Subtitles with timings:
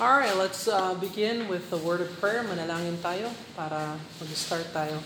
[0.00, 2.42] Alright, let's uh, begin with the word of prayer.
[2.44, 4.98] Manalangin tayo para mag-start tayo.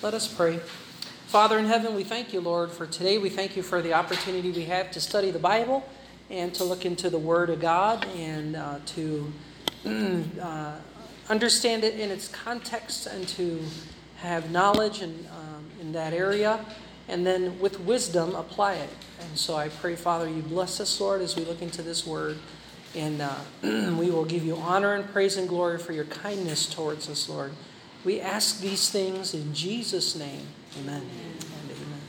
[0.00, 0.60] Let us pray.
[1.26, 3.18] Father in heaven, we thank you, Lord, for today.
[3.18, 5.82] We thank you for the opportunity we have to study the Bible
[6.30, 9.32] and to look into the Word of God and uh, to
[10.40, 10.76] uh,
[11.28, 13.60] understand it in its context and to
[14.18, 16.64] have knowledge in, um, in that area
[17.08, 18.90] and then with wisdom apply it.
[19.20, 22.38] And so I pray, Father, you bless us, Lord, as we look into this Word.
[22.96, 23.36] And uh,
[24.00, 27.52] we will give you honor and praise and glory for your kindness towards us, Lord.
[28.04, 30.46] We ask these things in Jesus' name.
[30.80, 31.02] Amen.
[31.04, 32.00] And amen.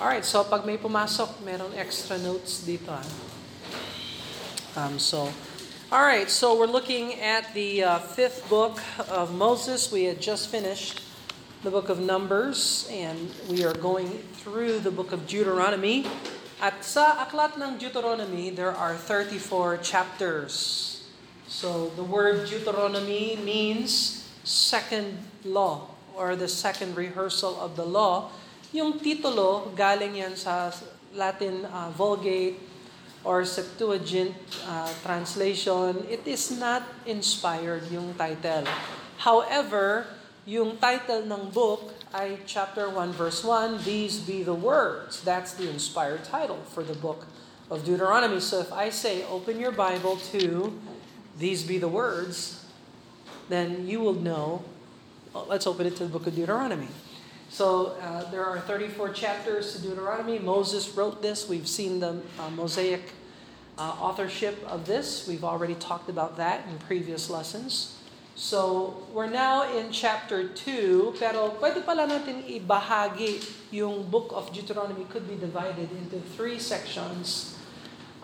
[0.00, 2.88] Alright, so pag may pumasok, meron extra notes dito.
[2.88, 3.04] ah.
[4.76, 5.28] Um, so,
[5.92, 9.92] alright, so we're looking at the uh, fifth book of Moses.
[9.92, 11.02] We had just finished
[11.62, 14.08] the book of Numbers, and we are going
[14.42, 16.06] through the book of Deuteronomy.
[16.64, 21.04] At sa aklat ng Deuteronomy, there are 34 chapters.
[21.44, 28.32] So the word Deuteronomy means second law or the second rehearsal of the law.
[28.72, 30.72] Yung titulo, galing yan sa
[31.12, 32.56] Latin uh, Vulgate
[33.28, 34.32] or Septuagint
[34.64, 36.08] uh, translation.
[36.08, 38.64] It is not inspired yung title.
[39.20, 40.08] However,
[40.48, 45.20] yung title ng book ay chapter 1 verse 1, These be the words.
[45.22, 47.26] That's the inspired title for the book
[47.70, 48.38] of Deuteronomy.
[48.38, 50.72] So if I say, open your Bible to
[51.36, 52.64] These be the words,
[53.48, 54.62] then you will know,
[55.32, 56.86] well, let's open it to the book of Deuteronomy.
[57.50, 60.38] So uh, there are 34 chapters to Deuteronomy.
[60.38, 61.48] Moses wrote this.
[61.48, 63.10] We've seen the uh, Mosaic
[63.76, 65.26] uh, authorship of this.
[65.26, 67.93] We've already talked about that in previous lessons.
[68.34, 73.38] So, we're now in chapter 2, pero pwede pala natin ibahagi
[73.70, 77.54] yung book of Deuteronomy could be divided into three sections.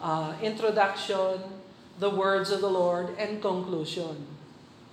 [0.02, 1.38] Uh, introduction,
[2.02, 4.26] the words of the Lord, and conclusion.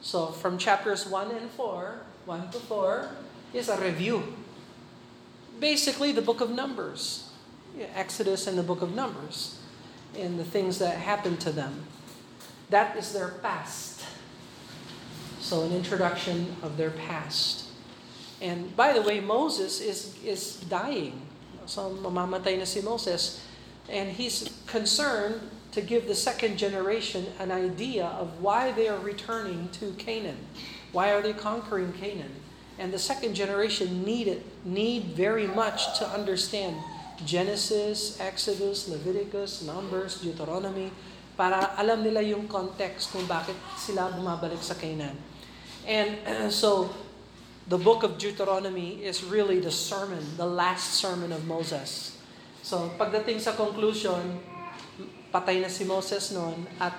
[0.05, 1.97] So, from chapters 1 and 4,
[2.29, 3.09] 1 to 4,
[3.57, 4.37] is a review.
[5.57, 7.33] Basically, the book of Numbers.
[7.97, 9.57] Exodus and the book of Numbers.
[10.13, 11.89] And the things that happened to them.
[12.69, 14.05] That is their past.
[15.47, 17.71] So an introduction of their past.
[18.43, 21.23] And by the way, Moses is is dying.
[21.63, 23.39] So mamamatay na si Moses
[23.87, 25.39] and he's concerned
[25.71, 30.51] to give the second generation an idea of why they are returning to Canaan.
[30.91, 32.43] Why are they conquering Canaan?
[32.75, 36.75] And the second generation need it, need very much to understand
[37.23, 40.91] Genesis, Exodus, Leviticus, Numbers, Deuteronomy
[41.39, 45.26] para alam nila yung context kung bakit sila bumabalik sa Canaan.
[45.87, 46.19] And
[46.51, 46.91] so,
[47.71, 52.19] the book of Deuteronomy is really the sermon, the last sermon of Moses.
[52.59, 54.43] So, pagdating sa conclusion,
[55.31, 56.91] patay na si Moses noon at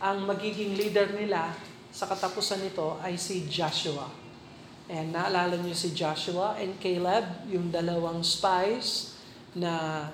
[0.00, 1.52] ang magiging leader nila
[1.92, 4.08] sa katapusan nito ay si Joshua.
[4.88, 9.14] And naalala niyo si Joshua and Caleb, yung dalawang spies
[9.52, 10.06] na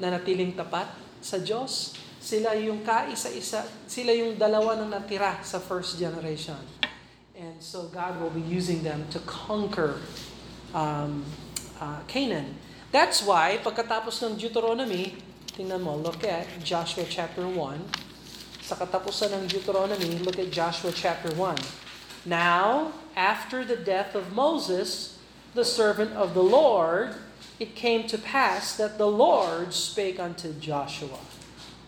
[0.00, 0.88] nanatiling tapat
[1.20, 1.92] sa Diyos.
[2.18, 6.87] Sila yung kaisa-isa, sila yung dalawa na natira sa first generation.
[7.38, 10.02] And so God will be using them to conquer
[10.74, 11.24] um,
[11.80, 12.58] uh, Canaan.
[12.90, 15.14] That's why, pagkatapos ng Deuteronomy,
[15.54, 17.54] tingnan mo, look at Joshua chapter 1.
[18.66, 21.54] Sa katapusan ng Deuteronomy, look at Joshua chapter 1.
[22.26, 25.22] Now, after the death of Moses,
[25.54, 27.14] the servant of the Lord,
[27.62, 31.22] it came to pass that the Lord spake unto Joshua,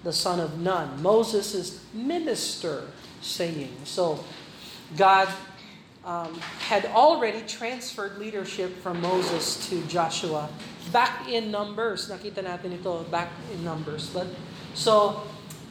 [0.06, 3.82] the son of Nun, Moses' minister, saying.
[3.82, 4.22] So,
[4.96, 5.28] God
[6.04, 6.34] um,
[6.66, 10.48] had already transferred leadership from Moses to Joshua
[10.92, 12.10] back in Numbers.
[12.10, 14.08] Nakita natin ito back in Numbers.
[14.10, 14.26] But
[14.74, 15.22] so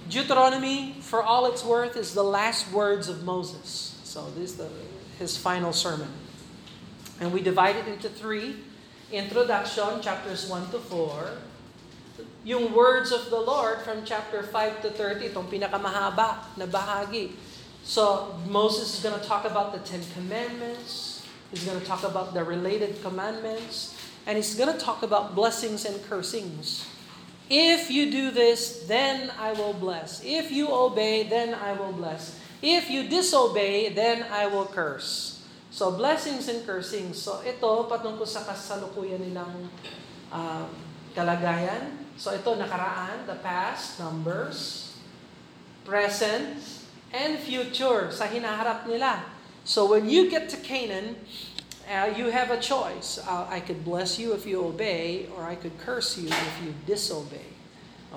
[0.10, 4.00] Deuteronomy, for all it's worth, is the last words of Moses.
[4.04, 4.70] So this is the,
[5.18, 6.10] his final sermon.
[7.20, 8.58] And we divide it into three.
[9.12, 11.30] Introduction, chapters 1 to 4.
[12.46, 17.34] Yung words of the Lord from chapter 5 to 30, itong pinakamahaba na bahagi.
[17.90, 21.26] So Moses is going to talk about the Ten Commandments.
[21.50, 23.98] He's going to talk about the related commandments.
[24.30, 26.86] And he's going to talk about blessings and cursings.
[27.50, 30.22] If you do this, then I will bless.
[30.22, 32.38] If you obey, then I will bless.
[32.62, 35.42] If you disobey, then I will curse.
[35.74, 37.18] So blessings and cursings.
[37.18, 39.66] So ito patungkol sa kasalukuyan nilang
[40.30, 40.70] uh,
[41.18, 42.06] kalagayan.
[42.22, 44.94] So ito nakaraan, the past, numbers,
[45.90, 46.79] present,
[47.14, 49.24] and future sa hinaharap nila.
[49.64, 51.16] So when you get to Canaan,
[51.90, 53.18] uh, you have a choice.
[53.22, 56.74] Uh, I could bless you if you obey, or I could curse you if you
[56.86, 57.58] disobey.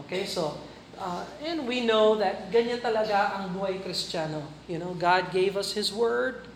[0.04, 0.58] Okay, so
[1.02, 4.46] Uh, and we know that ganyan talaga ang buhay kristyano.
[4.68, 6.46] You know, God gave us His Word.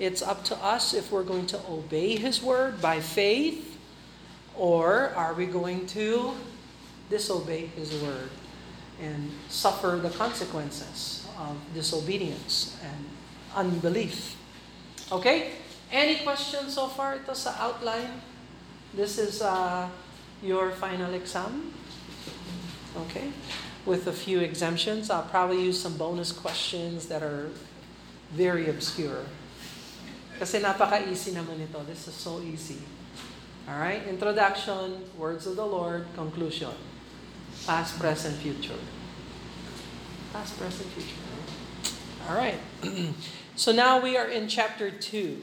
[0.00, 3.76] It's up to us if we're going to obey His Word by faith
[4.56, 6.32] or are we going to
[7.10, 8.32] disobey His Word
[8.96, 13.00] and suffer the consequences of disobedience and
[13.54, 14.36] unbelief.
[15.10, 15.58] Okay?
[15.90, 18.22] Any questions so far ito sa outline?
[18.94, 19.88] This is uh,
[20.40, 21.74] your final exam.
[23.08, 23.28] Okay?
[23.84, 25.10] With a few exemptions.
[25.10, 27.50] I'll probably use some bonus questions that are
[28.32, 29.26] very obscure.
[30.38, 31.82] Kasi napaka-easy naman ito.
[31.84, 32.80] This is so easy.
[33.68, 34.08] Alright?
[34.08, 36.74] Introduction, words of the Lord, conclusion.
[37.66, 38.80] Past, present, future.
[40.32, 41.21] Past, present, future.
[42.22, 42.58] Alright.
[43.56, 45.42] so now we are in chapter 2.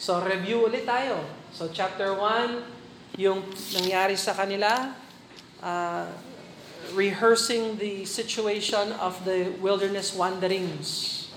[0.00, 1.28] So review ulit tayo.
[1.52, 3.44] So chapter 1, yung
[3.76, 4.96] nangyari sa kanila,
[5.60, 6.08] uh,
[6.96, 11.28] rehearsing the situation of the wilderness wanderings.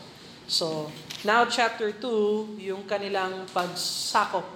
[0.47, 0.91] So
[1.27, 4.47] now chapter 2, yung kanilang pagsakop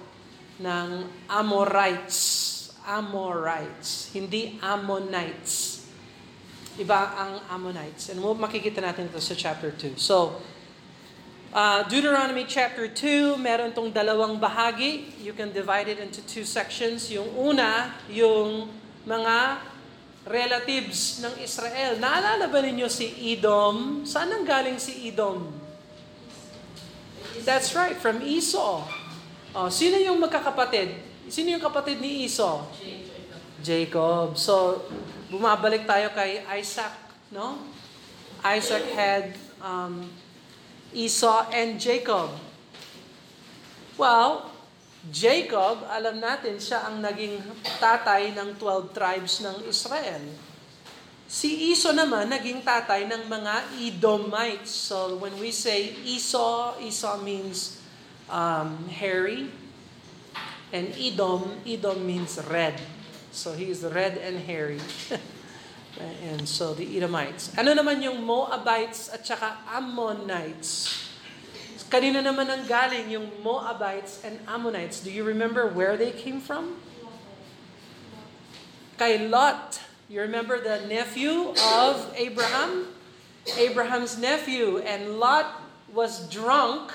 [0.56, 2.52] ng Amorites.
[2.84, 5.73] Amorites, hindi Ammonites.
[6.74, 8.10] Iba ang Ammonites.
[8.10, 9.94] And makikita natin ito sa chapter 2.
[9.98, 10.38] So,
[11.54, 15.06] Uh, Deuteronomy chapter 2, meron tong dalawang bahagi.
[15.22, 17.06] You can divide it into two sections.
[17.14, 18.66] Yung una, yung
[19.06, 19.62] mga
[20.26, 21.94] relatives ng Israel.
[22.02, 24.02] Naalala ba ninyo si Edom?
[24.02, 25.46] Saan ang galing si Edom?
[27.46, 28.82] That's right, from Esau.
[29.54, 30.90] Oh, sino yung magkakapatid?
[31.30, 32.66] Sino yung kapatid ni Esau?
[33.62, 34.34] Jacob.
[34.34, 34.82] So,
[35.28, 36.92] bumabalik tayo kay Isaac,
[37.32, 37.60] no?
[38.44, 39.32] Isaac had
[39.64, 40.04] um,
[40.92, 42.32] Esau and Jacob.
[43.96, 44.52] Well,
[45.08, 47.40] Jacob, alam natin, siya ang naging
[47.76, 50.24] tatay ng 12 tribes ng Israel.
[51.28, 54.72] Si Esau naman, naging tatay ng mga Edomites.
[54.72, 57.80] So when we say Esau, Esau means
[58.28, 59.48] um, hairy.
[60.74, 62.74] And Edom, Edom means red.
[63.34, 64.78] So he is red and hairy.
[66.26, 67.54] And so the Edomites.
[67.54, 70.90] Ano naman yung Moabites at saka Ammonites?
[71.86, 74.98] Kanina naman ang galing yung Moabites and Ammonites.
[74.98, 76.74] Do you remember where they came from?
[78.98, 79.78] Kay Lot.
[80.10, 82.90] You remember the nephew of Abraham?
[83.54, 84.82] Abraham's nephew.
[84.82, 85.62] And Lot
[85.94, 86.90] was drunk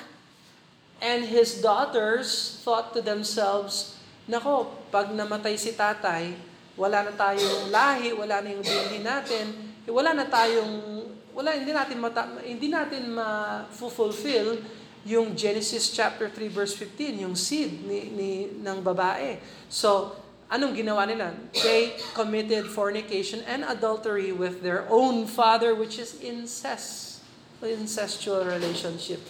[1.02, 3.96] and his daughters thought to themselves,
[4.30, 6.38] Nako, pag namatay si tatay,
[6.78, 9.46] wala na tayong lahi, wala na yung bilhin natin,
[9.84, 11.02] eh, wala na tayong
[11.34, 14.60] wala hindi natin mata, hindi natin ma-fulfill
[15.08, 19.40] yung Genesis chapter 3 verse 15, yung seed ni, ni ng babae.
[19.72, 20.20] So,
[20.52, 21.32] anong ginawa nila?
[21.56, 27.24] They committed fornication and adultery with their own father which is incest.
[27.64, 29.24] Incestual relationship.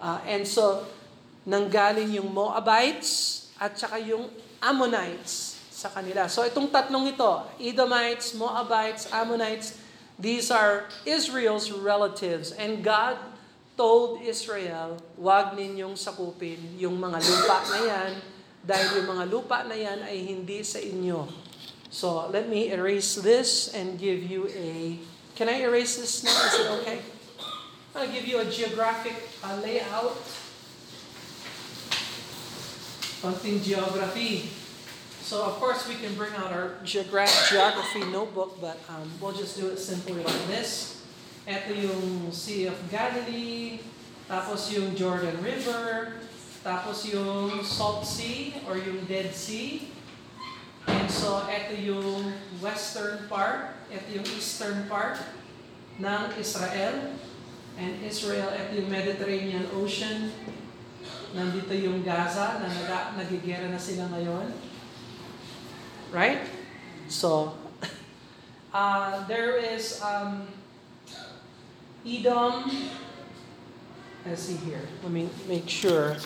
[0.00, 0.88] Uh, and so,
[1.44, 4.26] nanggaling yung Moabites at saka yung
[4.58, 6.26] Ammonites sa kanila.
[6.26, 7.30] So itong tatlong ito,
[7.62, 9.78] Edomites, Moabites, Ammonites,
[10.18, 12.50] these are Israel's relatives.
[12.58, 13.18] And God
[13.78, 18.10] told Israel, wag ninyong sakupin yung mga lupa na yan
[18.62, 21.26] dahil yung mga lupa na yan ay hindi sa inyo.
[21.90, 24.98] So let me erase this and give you a...
[25.38, 26.34] Can I erase this now?
[26.34, 26.98] Is it okay?
[27.94, 30.14] I'll give you a geographic uh, layout.
[33.22, 34.50] Konting geography.
[35.22, 39.70] So of course we can bring out our geography notebook, but um, we'll just do
[39.70, 41.06] it simply like this.
[41.46, 43.78] Ito yung Sea of Galilee,
[44.26, 46.18] tapos yung Jordan River,
[46.66, 49.86] tapos yung Salt Sea or yung Dead Sea.
[50.90, 55.22] And so ito yung western part, ito yung eastern part
[56.02, 57.14] ng Israel.
[57.78, 60.34] And Israel, ito yung Mediterranean Ocean.
[61.32, 64.52] Nandito yung Gaza na nag- nagigera na sila ngayon.
[66.12, 66.44] Right?
[67.08, 67.56] So,
[68.76, 70.44] uh, there is um,
[72.04, 72.68] Edom.
[74.28, 74.84] Let's see here.
[75.02, 76.20] Let me make sure.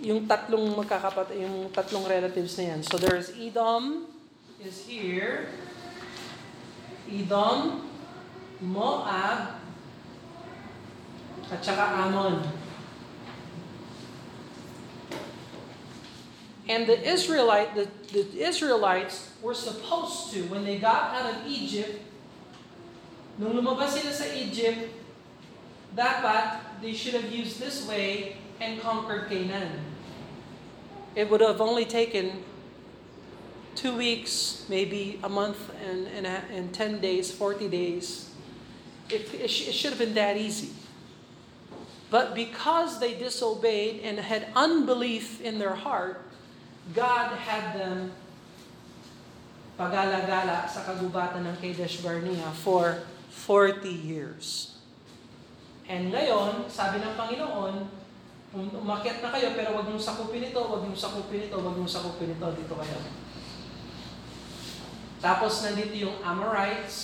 [0.00, 2.80] Yung tatlong magkakapat, yung tatlong relatives na yan.
[2.80, 4.08] So there's Edom
[4.64, 5.52] is here.
[7.04, 7.84] Edom,
[8.60, 9.60] Moab,
[11.50, 12.59] at saka Ammon.
[16.70, 21.98] And the Israelite, the, the Israelites were supposed to, when they got out of Egypt,
[23.42, 24.86] nung lumabas sila sa Egypt,
[25.98, 29.82] dapat they should have used this way and conquered Canaan.
[31.18, 32.46] It would have only taken
[33.74, 38.30] two weeks, maybe a month and, and, and 10 days, 40 days.
[39.10, 40.70] It, it, sh- it should have been that easy.
[42.14, 46.29] But because they disobeyed and had unbelief in their heart,
[46.90, 48.10] God had them
[49.80, 53.00] pagala-gala sa kagubatan ng Kadesh Barnea for
[53.32, 54.76] 40 years.
[55.88, 57.74] And ngayon, sabi ng Panginoon,
[58.52, 61.88] um, umakyat na kayo pero wag niyong sakupin ito, wag niyong sakupin ito, wag niyong
[61.88, 62.98] sakupin ito, dito kayo.
[65.20, 66.96] Tapos nandito yung Amorites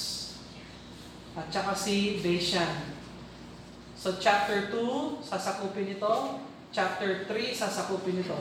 [1.36, 2.96] at saka si Bashan.
[3.96, 6.14] So chapter 2, sasakupin ito.
[6.72, 8.36] Chapter 3, sasakupin ito.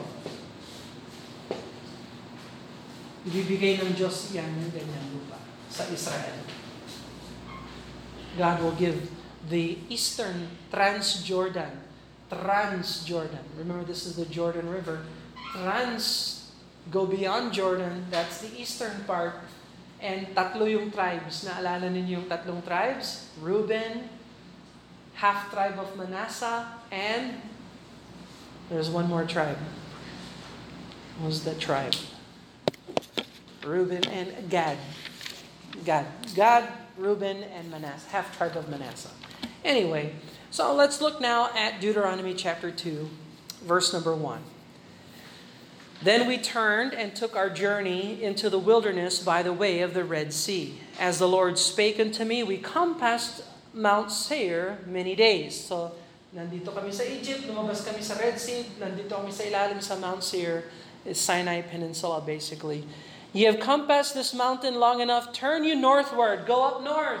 [3.26, 6.38] Ibibigay ng Diyos yan yung ganyan lupa sa Israel.
[8.38, 9.10] God will give
[9.50, 11.82] the eastern Transjordan.
[12.30, 13.42] Transjordan.
[13.58, 15.02] Remember, this is the Jordan River.
[15.52, 16.46] Trans,
[16.94, 18.06] go beyond Jordan.
[18.14, 19.42] That's the eastern part
[20.00, 21.48] And tatlo yung tribes.
[21.48, 23.32] Naalala ninyo yung tatlong tribes?
[23.40, 24.04] Reuben,
[25.16, 27.40] half tribe of Manasseh, and
[28.68, 29.56] there's one more tribe.
[31.16, 31.96] What was that tribe?
[33.64, 34.78] Reuben and Gad.
[35.84, 36.06] Gad.
[36.34, 38.08] Gad, Reuben, and Manasseh.
[38.10, 39.10] Half tribe of Manasseh.
[39.64, 40.14] Anyway,
[40.50, 43.08] so let's look now at Deuteronomy chapter 2,
[43.64, 44.40] verse number 1.
[46.02, 50.04] Then we turned and took our journey into the wilderness by the way of the
[50.04, 50.78] Red Sea.
[51.00, 55.58] As the Lord spake unto me, we compassed Mount Seir many days.
[55.58, 55.92] So,
[56.36, 60.22] nandito kami sa Egypt, lumabas kami sa Red Sea, nandito kami sa ilalim sa Mount
[60.22, 60.68] Seir,
[61.06, 62.84] is Sinai Peninsula basically.
[63.32, 67.20] You have compassed this mountain long enough, turn you northward, go up north.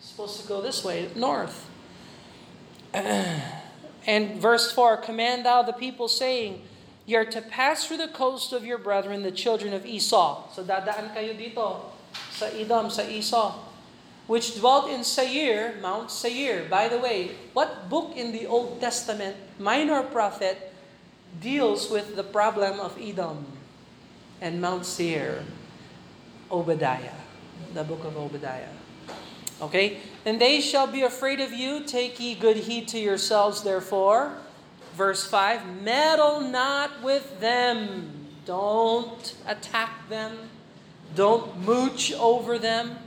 [0.00, 1.68] supposed to go this way, north.
[2.94, 6.62] and verse 4 Command thou the people, saying,
[7.04, 10.48] You're to pass through the coast of your brethren, the children of Esau.
[10.54, 11.90] So dadaan kayo dito
[12.30, 13.66] sa Edom, sa Esau.
[14.28, 16.68] Which dwelt in Seir, Mount Seir.
[16.68, 20.67] By the way, what book in the Old Testament, minor prophet,
[21.40, 23.46] deals with the problem of Edom
[24.40, 25.44] and Mount Seir?
[26.50, 27.12] Obadiah,
[27.74, 28.68] the book of Obadiah.
[29.60, 29.98] Okay?
[30.24, 31.84] And they shall be afraid of you.
[31.84, 34.34] Take ye good heed to yourselves, therefore.
[34.94, 38.26] Verse 5 Meddle not with them.
[38.44, 40.36] Don't attack them.
[41.14, 42.98] Don't mooch over them.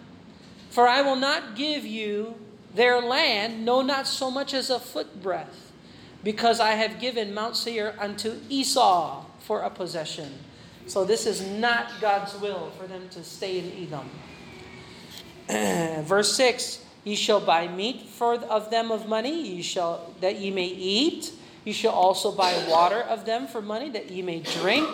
[0.69, 2.35] For I will not give you
[2.73, 5.70] their land, no, not so much as a footbreadth,
[6.23, 10.31] because I have given Mount Seir unto Esau for a possession.
[10.87, 14.09] So this is not God's will for them to stay in Edom.
[16.05, 20.51] Verse 6 Ye shall buy meat for of them of money, ye shall that ye
[20.51, 24.89] may eat you shall also buy water of them for money, that ye may drink.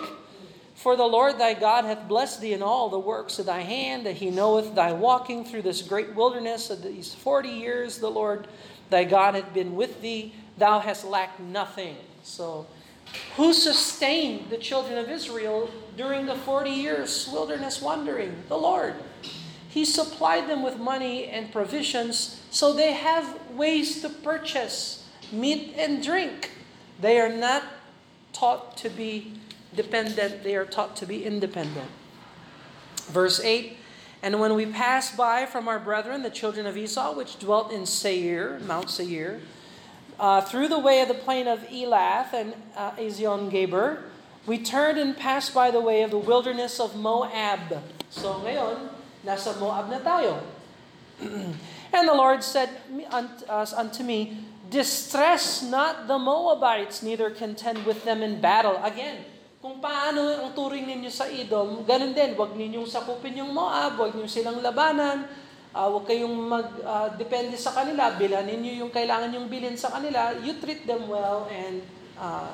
[0.75, 4.05] For the Lord thy God hath blessed thee in all the works of thy hand,
[4.05, 7.99] that he knoweth thy walking through this great wilderness of these forty years.
[7.99, 8.47] The Lord
[8.89, 10.35] thy God hath been with thee.
[10.57, 11.95] Thou hast lacked nothing.
[12.23, 12.67] So,
[13.35, 18.35] who sustained the children of Israel during the 40 years wilderness wandering?
[18.49, 18.95] The Lord.
[19.69, 26.03] He supplied them with money and provisions so they have ways to purchase meat and
[26.03, 26.51] drink.
[26.99, 27.63] They are not
[28.33, 29.33] taught to be
[29.75, 31.89] dependent, they are taught to be independent.
[33.07, 33.77] Verse 8
[34.23, 37.85] And when we passed by from our brethren, the children of Esau, which dwelt in
[37.85, 39.41] Seir, Mount Seir,
[40.19, 44.03] uh, through the way of the plain of Elath and uh, Ezion Geber,
[44.45, 47.83] we turned and passed by the way of the wilderness of Moab.
[48.09, 48.89] So ngayon,
[49.25, 50.39] nasa Moab na tayo.
[51.95, 52.69] and the Lord said
[53.75, 58.75] unto me, Distress not the Moabites, neither contend with them in battle.
[58.83, 59.23] Again,
[59.63, 64.11] kung paano ang turing ninyo sa Edom, ganun din, wag ninyong sakupin yung Moab, wag
[64.11, 65.23] ninyong silang labanan,
[65.77, 70.33] uh, wag kayong mag-depende uh, sa kanila, bilan ninyo yung kailangan yung bilin sa kanila,
[70.41, 71.85] you treat them well and
[72.17, 72.49] uh,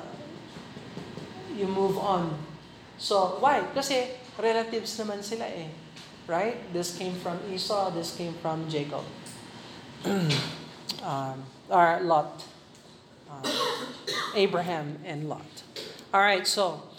[1.56, 2.36] you move on.
[3.00, 3.64] So, why?
[3.72, 5.72] Kasi relatives naman sila eh.
[6.28, 6.60] Right?
[6.72, 9.04] This came from Esau, this came from Jacob.
[11.04, 11.36] um,
[11.72, 12.44] or Lot.
[13.28, 13.44] Uh,
[14.36, 15.64] Abraham and Lot.
[16.12, 16.93] All right, so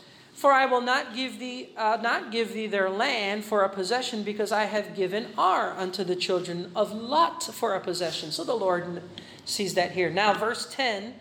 [0.46, 4.22] for I will not give thee uh, not give thee their land for a possession
[4.22, 8.30] because I have given Ar unto the children of Lot for a possession.
[8.30, 9.02] So the Lord
[9.44, 10.12] sees that here.
[10.12, 11.16] Now verse 10,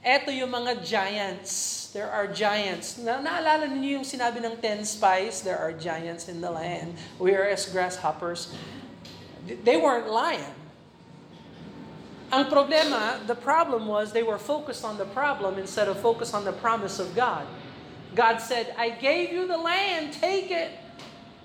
[0.00, 1.92] eto yung mga giants.
[1.92, 2.96] There are giants.
[2.96, 5.44] Na naalala niyo yung sinabi ng 10 spies?
[5.44, 6.96] There are giants in the land.
[7.20, 8.48] We are as grasshoppers.
[9.44, 10.56] They weren't lying.
[12.32, 16.48] Ang problema, the problem was they were focused on the problem instead of focused on
[16.48, 17.44] the promise of God.
[18.14, 20.70] God said, I gave you the land, take it.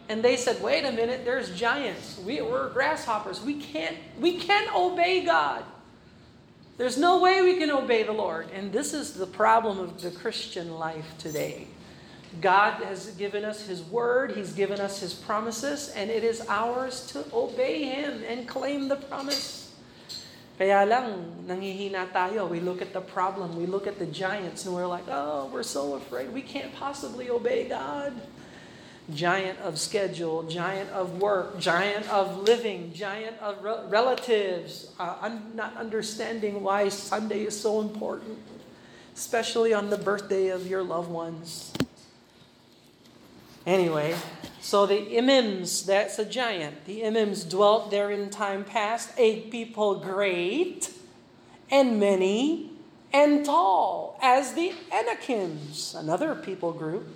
[0.08, 2.20] And they said, wait a minute, there's giants.
[2.26, 3.42] We, we're grasshoppers.
[3.42, 5.64] We can't, we can't obey God.
[6.78, 8.50] There's no way we can obey the Lord.
[8.54, 11.68] And this is the problem of the Christian life today.
[12.42, 17.08] God has given us His word, He's given us His promises, and it is ours
[17.08, 19.65] to obey Him and claim the promise.
[20.58, 22.48] Kaya lang, nanghihina tayo.
[22.50, 25.68] We look at the problem, we look at the giants, and we're like, oh, we're
[25.68, 26.32] so afraid.
[26.32, 28.16] We can't possibly obey God
[29.14, 35.52] giant of schedule, giant of work, giant of living, giant of re- relatives, uh, un-
[35.54, 38.40] not understanding why Sunday is so important,
[39.16, 41.74] especially on the birthday of your loved ones.
[43.66, 44.16] Anyway,
[44.66, 46.86] so the Emims, that's a giant.
[46.86, 50.92] The Emims dwelt there in time past, a people great
[51.70, 52.72] and many
[53.14, 57.08] and tall, as the Anakims, another people group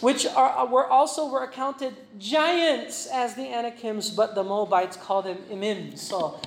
[0.00, 5.22] which are, uh, were also were accounted giants as the Anakims, but the Moabites call
[5.22, 5.98] them Emims.
[5.98, 6.40] So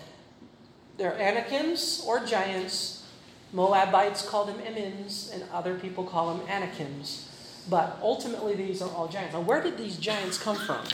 [0.97, 3.05] they're Anakims or giants.
[3.53, 7.30] Moabites call them Emims, and other people call them Anakims.
[7.69, 9.33] But ultimately, these are all giants.
[9.33, 10.85] Now, where did these giants come from?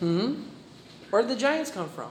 [0.00, 0.42] Hmm?
[1.10, 2.10] Where did the giants come from?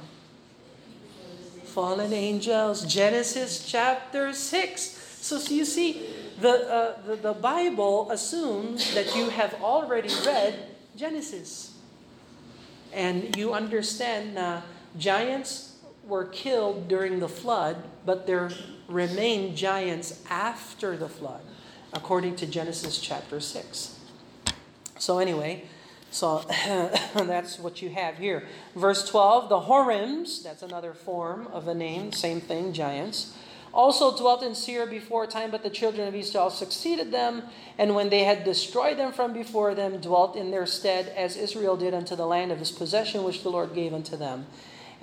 [1.66, 2.86] Fallen angels.
[2.86, 4.82] Genesis chapter 6.
[5.22, 6.08] So, so you see,
[6.40, 11.74] the, uh, the, the Bible assumes that you have already read Genesis.
[12.92, 14.63] And you understand that
[14.98, 18.52] giants were killed during the flood, but there
[18.88, 21.42] remained giants after the flood,
[21.94, 24.00] according to Genesis chapter 6.
[25.00, 25.64] So, anyway,
[26.12, 26.40] so
[27.16, 28.48] that's what you have here.
[28.76, 33.34] Verse 12 the Horims, that's another form of a name, same thing, giants
[33.74, 37.44] also dwelt in Seir before time, but the children of Israel succeeded them,
[37.78, 41.76] and when they had destroyed them from before them, dwelt in their stead, as Israel
[41.76, 44.46] did unto the land of his possession, which the Lord gave unto them.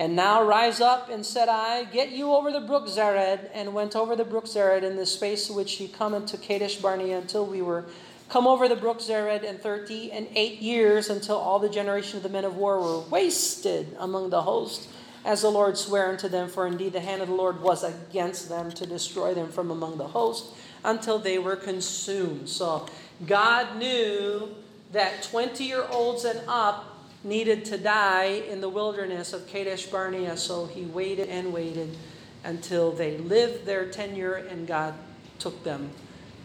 [0.01, 3.95] And now rise up, and said I, Get you over the brook Zered, and went
[3.95, 7.61] over the brook Zered in the space which ye come unto Kadesh Barnea, until we
[7.61, 7.85] were
[8.31, 12.23] come over the brook Zered in thirty and eight years, until all the generation of
[12.23, 14.89] the men of war were wasted among the host
[15.23, 18.49] as the Lord sware unto them, for indeed the hand of the Lord was against
[18.49, 20.47] them to destroy them from among the host
[20.83, 22.49] until they were consumed.
[22.49, 22.87] So
[23.27, 24.49] God knew
[24.93, 26.90] that 20 year olds and up
[27.23, 31.97] needed to die in the wilderness of Kadesh Barnea, so he waited and waited
[32.45, 34.95] until they lived their tenure and God
[35.39, 35.91] took them,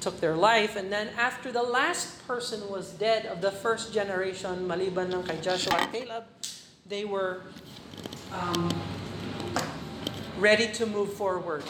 [0.02, 0.76] took their life.
[0.76, 5.40] And then after the last person was dead of the first generation, maliban ng kay
[5.42, 6.24] Joshua and Caleb,
[6.88, 7.42] they were
[8.34, 8.70] um,
[10.38, 11.64] ready to move forward.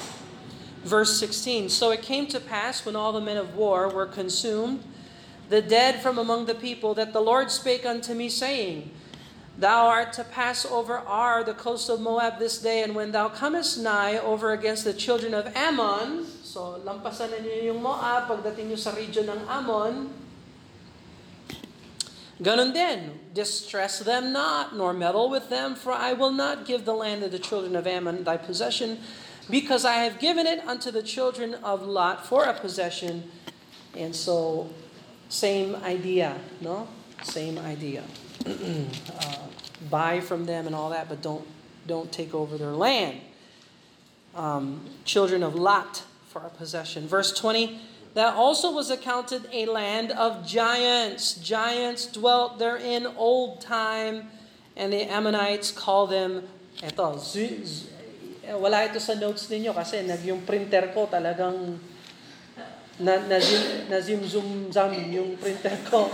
[0.83, 4.83] Verse 16 So it came to pass when all the men of war were consumed,
[5.49, 8.91] the dead from among the people, that the Lord spake unto me, saying,
[9.57, 13.29] Thou art to pass over Ar, the coast of Moab, this day, and when thou
[13.29, 18.75] comest nigh over against the children of Ammon, so lampasan na niyo yung Moab, pagdating
[18.75, 20.11] nyo sa region ng Ammon,
[22.41, 26.93] Ganon din, distress them not, nor meddle with them, for I will not give the
[26.93, 28.99] land of the children of Ammon thy possession,
[29.49, 33.31] because I have given it unto the children of Lot for a possession.
[33.95, 34.67] And so,
[35.35, 36.87] same idea, no?
[37.23, 38.03] Same idea.
[38.47, 39.35] uh,
[39.89, 41.43] buy from them and all that, but don't
[41.85, 43.19] don't take over their land.
[44.35, 47.07] Um, children of Lot for a possession.
[47.07, 47.79] Verse 20
[48.15, 51.35] that also was accounted a land of giants.
[51.35, 54.31] Giants dwelt there in old time,
[54.79, 56.47] and the Ammonites call them,
[56.79, 57.91] eto, z- z-
[58.55, 61.75] wala ito sa notes ninyo kasi nag yung printer ko talagang
[62.99, 66.11] na, na, zoom, na zoom zoom zoom yung printer ko.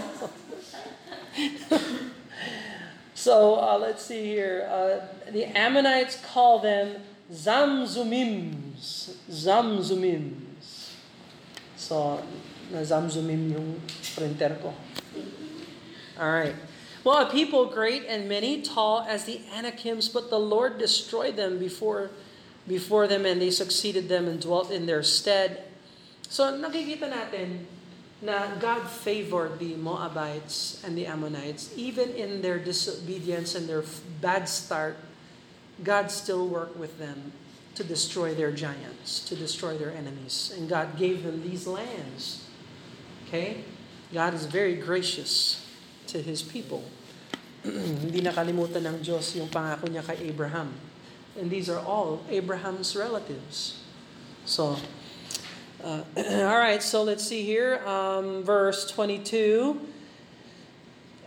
[3.14, 4.68] so uh, let's see here.
[4.70, 9.16] Uh, the Ammonites call them Zamzumims.
[9.30, 10.92] Zamzumims.
[11.78, 12.22] So,
[12.72, 13.82] nazamzumim yung
[14.16, 14.74] printer ko.
[16.20, 16.56] Alright.
[17.04, 21.58] Well, a people great and many, tall as the Anakims, but the Lord destroyed them
[21.58, 22.12] before,
[22.68, 25.64] before them, and they succeeded them and dwelt in their stead.
[26.32, 27.68] So, nakikita natin
[28.24, 31.76] na God favored the Moabites and the Ammonites.
[31.76, 33.84] Even in their disobedience and their
[34.24, 34.96] bad start,
[35.84, 37.36] God still worked with them
[37.76, 40.56] to destroy their giants, to destroy their enemies.
[40.56, 42.48] And God gave them these lands.
[43.28, 43.68] Okay?
[44.16, 45.60] God is very gracious
[46.16, 46.88] to His people.
[47.68, 50.80] Hindi nakalimutan ng Diyos yung pangako niya kay Abraham.
[51.36, 53.84] And these are all Abraham's relatives.
[54.48, 54.80] So,
[55.84, 57.82] uh, all right, so let's see here.
[57.86, 59.88] Um, verse 22.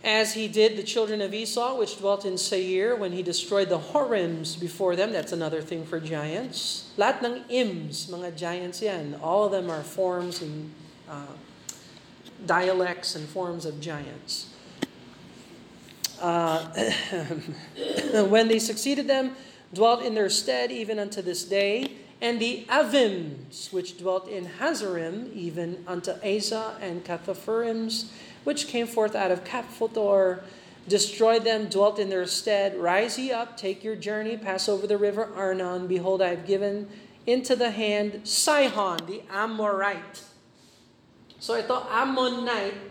[0.05, 3.79] as he did the children of Esau, which dwelt in Seir, when he destroyed the
[3.79, 5.11] Horims before them.
[5.11, 6.93] That's another thing for giants.
[6.95, 9.17] Lahat ng Ims, mga giants yan.
[9.19, 10.71] All of them are forms and
[11.09, 11.33] uh,
[12.45, 14.53] dialects and forms of giants.
[16.21, 16.69] Uh,
[18.29, 19.35] when they succeeded them,
[19.73, 22.04] dwelt in their stead even unto this day.
[22.25, 28.09] And the Avims, which dwelt in Hazerim, even unto Azzah and Cathaphurims,
[28.43, 30.41] which came forth out of Kaphotor,
[30.87, 32.77] destroyed them, dwelt in their stead.
[32.81, 35.85] Rise ye up, take your journey, pass over the river Arnon.
[35.85, 36.89] Behold, I have given
[37.27, 40.23] into the hand Sihon, the Amorite.
[41.37, 42.89] So ito, Ammonite.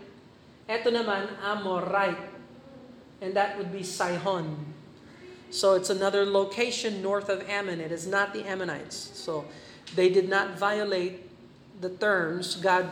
[0.69, 2.31] Ito naman, Amorite.
[3.19, 4.74] And that would be Sihon.
[5.55, 7.79] So it's another location north of Ammon.
[7.79, 8.95] It is not the Ammonites.
[8.95, 9.45] So
[9.95, 11.21] they did not violate
[11.79, 12.55] the terms.
[12.57, 12.91] God,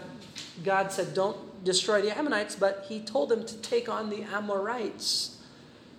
[0.64, 5.42] God said, don't destroy the Ammonites, but he told them to take on the Amorites.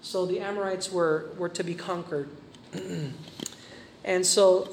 [0.00, 2.30] So the Amorites were, were to be conquered.
[4.04, 4.72] and so,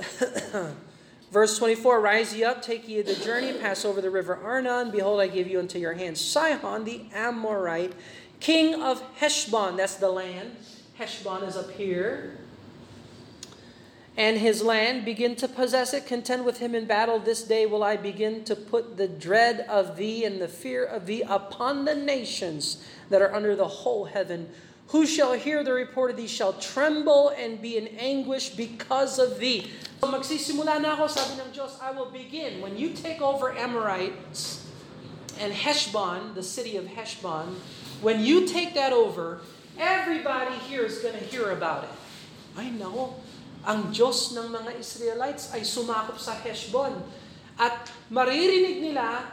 [1.31, 4.91] verse 24 Rise ye up, take ye the journey, pass over the river Arnon.
[4.91, 7.93] Behold, I give you into your hands Sihon, the Amorite,
[8.39, 9.75] king of Heshbon.
[9.75, 10.55] That's the land.
[11.01, 12.37] Heshbon is up here
[14.15, 17.17] and his land, begin to possess it, contend with him in battle.
[17.17, 21.07] This day will I begin to put the dread of thee and the fear of
[21.07, 24.49] thee upon the nations that are under the whole heaven.
[24.89, 29.39] Who shall hear the report of thee shall tremble and be in anguish because of
[29.39, 29.71] thee.
[30.01, 32.61] So magsisimula na ako, sabi ng Diyos, I will begin.
[32.61, 34.69] When you take over Amorites
[35.39, 37.55] and Heshbon, the city of Heshbon,
[38.01, 39.41] when you take that over,
[39.81, 41.95] everybody here is to hear about it.
[42.55, 43.17] I know
[43.65, 46.93] ang Diyos ng mga Israelites ay sumakop sa Heshbon.
[47.57, 49.25] At maririnig nila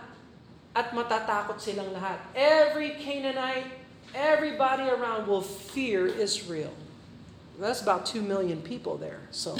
[0.72, 2.20] at matatakot silang lahat.
[2.32, 3.68] Every Canaanite,
[4.16, 6.72] everybody around will fear Israel.
[7.60, 9.20] That's about 2 million people there.
[9.32, 9.56] So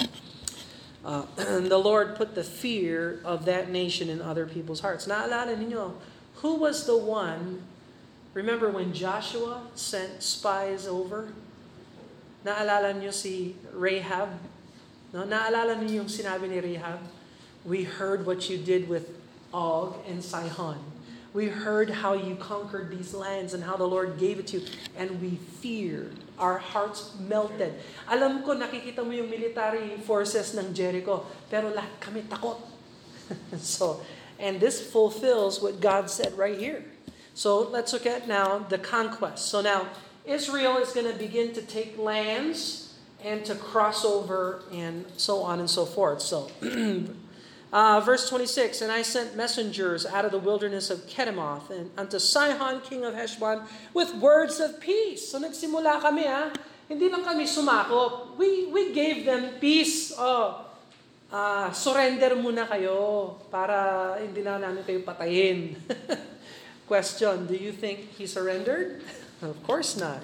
[1.05, 1.25] uh,
[1.69, 5.09] the Lord put the fear of that nation in other people's hearts.
[5.09, 5.97] Naalala ninyo,
[6.45, 7.65] who was the one,
[8.35, 11.33] remember when Joshua sent spies over?
[12.45, 14.31] Naalala niyo si Rahab?
[15.13, 17.01] No, naalala niyo yung sinabi ni Rahab?
[17.65, 19.09] We heard what you did with
[19.53, 20.79] Og and Sihon.
[21.35, 24.67] We heard how you conquered these lands and how the Lord gave it to you.
[24.97, 26.17] And we feared.
[26.39, 27.75] Our hearts melted.
[28.09, 31.27] Alam ko, nakikita mo yung military forces ng Jericho.
[31.51, 32.57] Pero lahat kami takot.
[33.61, 34.01] so,
[34.41, 36.85] and this fulfills what God said right here.
[37.39, 39.47] So let's look at now the conquest.
[39.47, 39.87] So now,
[40.27, 45.63] Israel is going to begin to take lands and to cross over and so on
[45.63, 46.19] and so forth.
[46.19, 46.51] So,
[47.73, 52.19] uh, verse 26 And I sent messengers out of the wilderness of Kedemoth and unto
[52.19, 53.63] Sihon, king of Heshbon,
[53.95, 55.31] with words of peace.
[55.31, 56.51] So, nagsimula kami ha.
[56.91, 58.35] Hindi lang kami sumakop.
[58.35, 60.11] We, we gave them peace.
[60.19, 60.67] Oh,
[61.31, 65.79] uh, surrender muna kayo para hindi na namin kayo patayin.
[66.89, 69.03] Question, do you think he surrendered?
[69.43, 70.23] of course not.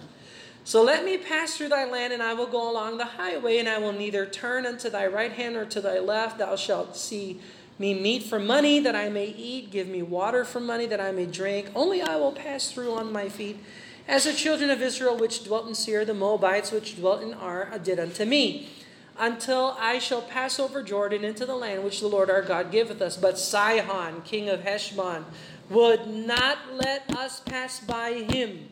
[0.65, 3.69] So let me pass through thy land, and I will go along the highway, and
[3.69, 6.39] I will neither turn unto thy right hand or to thy left.
[6.39, 7.39] Thou shalt see
[7.79, 11.13] me meat for money that I may eat, give me water for money that I
[11.13, 11.69] may drink.
[11.75, 13.63] Only I will pass through on my feet,
[14.09, 17.79] as the children of Israel which dwelt in Seir, the Moabites which dwelt in Ar,
[17.85, 18.71] did unto me,
[19.19, 23.03] until I shall pass over Jordan into the land which the Lord our God giveth
[23.03, 23.19] us.
[23.19, 25.27] But Sihon, king of Heshbon,
[25.71, 28.69] would not let us pass by him.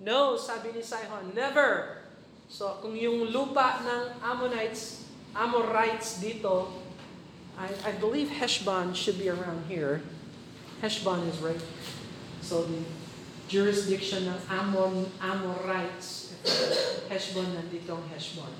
[0.00, 1.98] No, sabi ni Sihon, never.
[2.46, 6.70] So kung yung lupa ng Ammonites, Amorites dito,
[7.58, 10.02] I, I believe Heshbon should be around here.
[10.80, 11.60] Heshbon is right.
[12.40, 12.78] So the
[13.50, 16.38] jurisdiction ng Amon, Amorites,
[17.10, 18.52] Heshbon nandito ang Heshbon.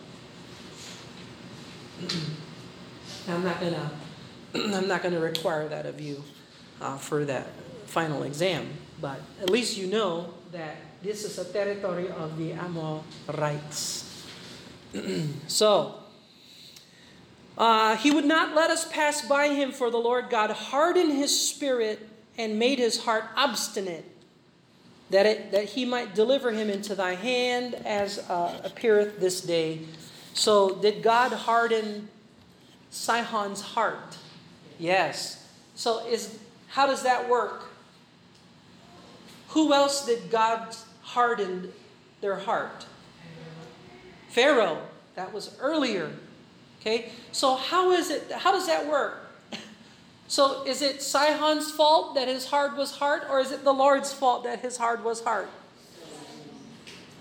[3.30, 3.90] I'm not gonna,
[4.74, 6.24] I'm not gonna require that of you
[6.80, 7.46] uh, for that
[7.86, 8.68] final exam,
[9.00, 14.26] but at least you know that this is a territory of the Amorites.
[15.46, 15.94] so,
[17.58, 21.48] uh, he would not let us pass by him, for the Lord God hardened his
[21.48, 24.04] spirit and made his heart obstinate,
[25.10, 29.80] that, it, that he might deliver him into thy hand, as uh, appeareth this day.
[30.34, 32.08] So, did God harden
[32.90, 34.18] Sihon's heart?
[34.78, 35.48] Yes.
[35.74, 37.65] So, is how does that work?
[39.56, 41.72] Who else did God harden
[42.20, 42.84] their heart?
[44.28, 44.82] Pharaoh.
[45.14, 46.10] That was earlier.
[46.78, 47.10] Okay?
[47.32, 49.32] So how is it how does that work?
[50.28, 54.12] So is it Sihon's fault that his heart was hard or is it the Lord's
[54.12, 55.48] fault that his heart was hard?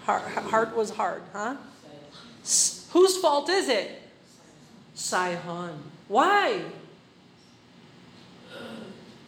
[0.03, 1.55] Heart, heart was hard, huh?
[2.91, 4.01] Whose fault is it?
[4.93, 5.83] Sihon.
[6.09, 6.63] Why?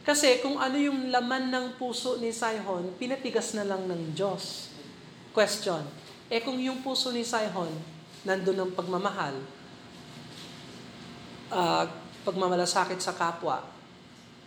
[0.07, 4.71] Kasi kung ano yung laman ng puso ni Sihon, pinatigas na lang ng Diyos.
[5.35, 5.83] Question.
[6.31, 7.67] Eh kung yung puso ni Sihon,
[8.23, 9.35] nandun ng pagmamahal,
[11.51, 11.85] uh,
[12.23, 13.59] pagmamalasakit sa kapwa,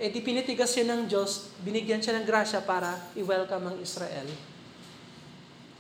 [0.01, 4.33] eh di pinitigas siya ng Diyos, binigyan siya ng grasya para i-welcome ang Israel.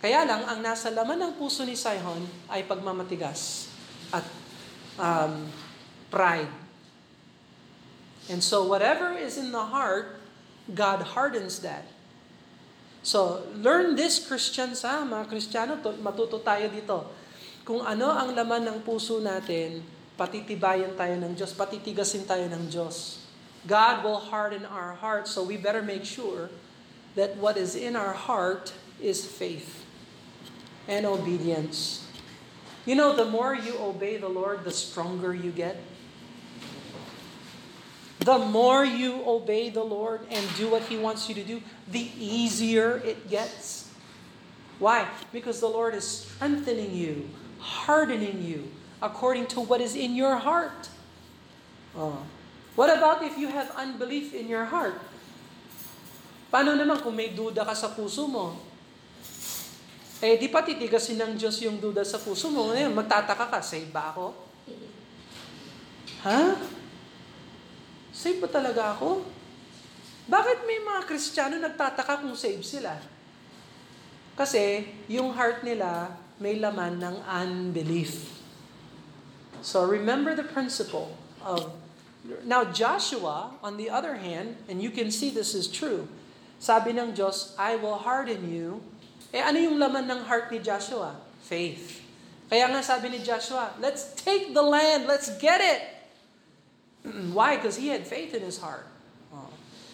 [0.05, 3.73] Kaya lang, ang nasa laman ng puso ni Sihon ay pagmamatigas
[4.12, 4.29] at
[5.01, 5.49] um,
[6.12, 6.60] pride.
[8.28, 10.20] And so whatever is in the heart,
[10.74, 11.87] God hardens that.
[13.00, 15.00] So, learn this, Christians, ha?
[15.09, 17.09] Mga Kristiyano, to, matuto tayo dito.
[17.64, 19.80] Kung ano ang laman ng puso natin,
[20.20, 23.24] patitibayan tayo ng Diyos, patitigasin tayo ng Diyos.
[23.64, 26.52] God will harden our hearts, so we better make sure
[27.16, 29.85] that what is in our heart is faith
[30.85, 32.04] and obedience.
[32.85, 35.80] You know, the more you obey the Lord, the stronger you get.
[38.20, 42.04] The more you obey the Lord and do what He wants you to do, the
[42.20, 43.88] easier it gets.
[44.76, 45.09] Why?
[45.33, 48.68] Because the Lord is strengthening you, hardening you
[49.00, 50.92] according to what is in your heart.
[51.96, 52.20] Oh.
[52.76, 55.00] What about if you have unbelief in your heart?
[56.52, 58.56] Paano naman kung may duda ka sa puso mo?
[60.20, 62.68] Eh, di pa titigasin ng Diyos yung duda sa puso mo.
[62.68, 64.37] Ngayon, magtataka ka, save ba ako?
[66.28, 66.40] Ha?
[68.20, 69.24] Save ba talaga ako?
[70.28, 73.00] Bakit may mga Kristiyano nagtataka kung save sila?
[74.37, 78.28] Kasi yung heart nila may laman ng unbelief.
[79.64, 81.72] So remember the principle of
[82.44, 86.04] Now Joshua, on the other hand, and you can see this is true,
[86.61, 88.85] sabi ng Diyos, I will harden you.
[89.33, 91.16] Eh ano yung laman ng heart ni Joshua?
[91.40, 92.04] Faith.
[92.52, 95.99] Kaya nga sabi ni Joshua, let's take the land, let's get it.
[97.32, 97.56] Why?
[97.56, 98.86] Because he had faith in his heart.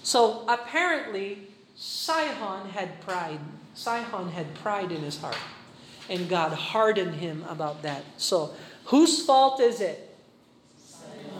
[0.02, 3.40] So apparently, Sihon had pride.
[3.74, 5.38] Sihon had pride in his heart.
[6.08, 8.04] And God hardened him about that.
[8.16, 8.54] So
[8.86, 10.14] Whose fault is it?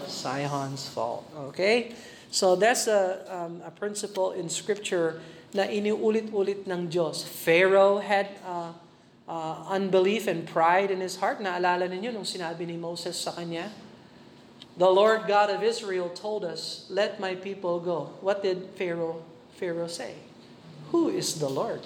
[0.07, 1.31] Sihon's fault.
[1.51, 1.95] Okay?
[2.31, 5.23] So that's a, um, a principle in Scripture
[5.55, 7.23] na iniulit-ulit ng Diyos.
[7.23, 8.75] Pharaoh had uh,
[9.31, 11.39] uh, unbelief and pride in his heart.
[11.39, 13.71] Naalala ninyo nung sinabi ni Moses sa kanya?
[14.77, 18.13] The Lord God of Israel told us, let my people go.
[18.21, 19.25] What did Pharaoh,
[19.57, 20.15] Pharaoh say?
[20.93, 21.81] Who is the Lord?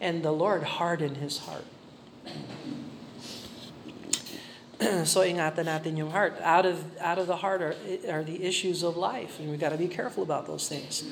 [0.00, 1.64] And the Lord hardened his heart.
[5.08, 6.38] so ingatan natin yung heart.
[6.42, 7.74] Out of out of the heart are,
[8.08, 11.02] are the issues of life, and we've got to be careful about those things.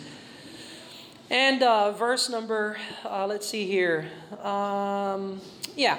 [1.30, 4.06] And uh, verse number, uh, let's see here.
[4.40, 5.40] Um,
[5.74, 5.98] yeah.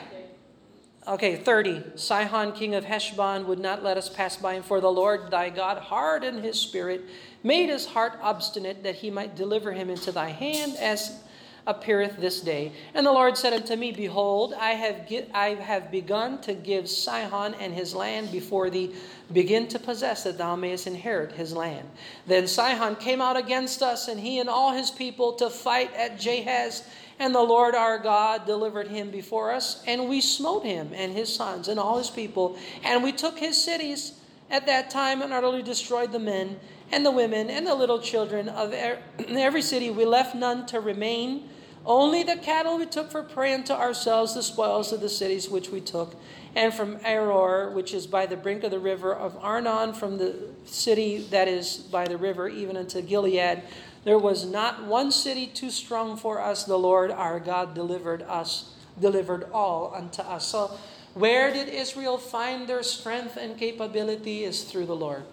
[1.07, 1.83] Okay, 30.
[1.95, 5.49] Sihon, king of Heshbon, would not let us pass by him, for the Lord thy
[5.49, 7.05] God hardened his spirit,
[7.43, 11.23] made his heart obstinate, that he might deliver him into thy hand, as
[11.65, 12.73] appeareth this day.
[12.93, 16.89] And the Lord said unto me, Behold, I have, get, I have begun to give
[16.89, 18.93] Sihon and his land before thee.
[19.31, 21.87] Begin to possess that thou mayest inherit his land.
[22.25, 26.17] Then Sihon came out against us, and he and all his people, to fight at
[26.19, 26.83] Jahaz.
[27.19, 31.33] And the Lord our God delivered him before us, and we smote him and his
[31.33, 32.57] sons and all his people.
[32.83, 34.13] And we took his cities
[34.49, 36.59] at that time and utterly destroyed the men
[36.91, 39.89] and the women and the little children of every city.
[39.89, 41.49] We left none to remain
[41.85, 45.69] only the cattle we took for prey unto ourselves, the spoils of the cities which
[45.69, 46.15] we took,
[46.53, 50.35] and from Aroer, which is by the brink of the river of Arnon, from the
[50.65, 53.63] city that is by the river, even unto Gilead.
[54.07, 56.63] There was not one city too strong for us.
[56.63, 60.47] The Lord our God delivered us, delivered all unto us.
[60.47, 60.79] So,
[61.11, 65.27] where did Israel find their strength and capability is through the Lord.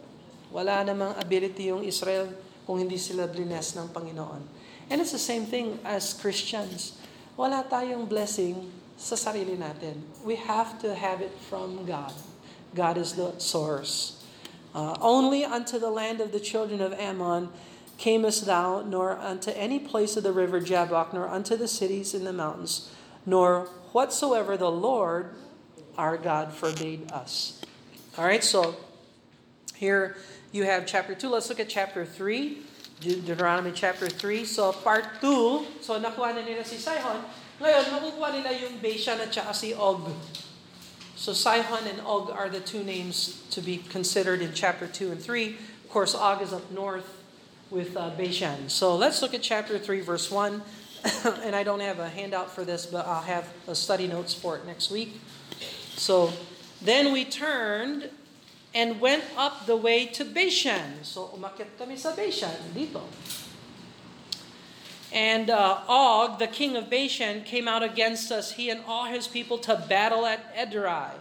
[0.50, 2.34] Wala namang ability yung Israel
[2.66, 4.42] kung hindi sila blines ng Panginoon.
[4.90, 6.98] And it's the same thing as Christians.
[7.38, 10.02] Wala tayong blessing sa sarili natin.
[10.26, 12.10] We have to have it from God.
[12.74, 14.18] God is the source.
[14.74, 17.54] Uh, only unto the land of the children of Ammon
[17.98, 22.24] camest thou, nor unto any place of the river Jabbok, nor unto the cities in
[22.24, 22.90] the mountains,
[23.26, 25.34] nor whatsoever the Lord
[25.96, 27.62] our God forbade us.
[28.18, 28.76] All right, so
[29.74, 30.16] here
[30.52, 31.28] you have chapter 2.
[31.28, 32.58] Let's look at chapter 3.
[33.00, 34.44] Deuteronomy chapter 3.
[34.44, 37.22] So part 2, so nakuha na nila si Sihon.
[37.60, 40.10] Ngayon, makukuha nila yung Bashan at saka si Og.
[41.16, 45.20] So Sihon and Og are the two names to be considered in chapter 2 and
[45.22, 45.58] 3.
[45.84, 47.23] Of course, Og is up north
[47.70, 48.68] with uh, Bashan.
[48.68, 50.62] So let's look at chapter 3, verse 1.
[51.42, 54.56] and I don't have a handout for this, but I'll have a study notes for
[54.56, 55.20] it next week.
[55.96, 56.32] So
[56.80, 58.10] then we turned
[58.74, 61.04] and went up the way to Bashan.
[61.04, 63.02] So umakyat kami sa Bashan dito.
[65.14, 69.28] And uh, Og, the king of Bashan, came out against us, he and all his
[69.28, 71.12] people, to battle at Edrei.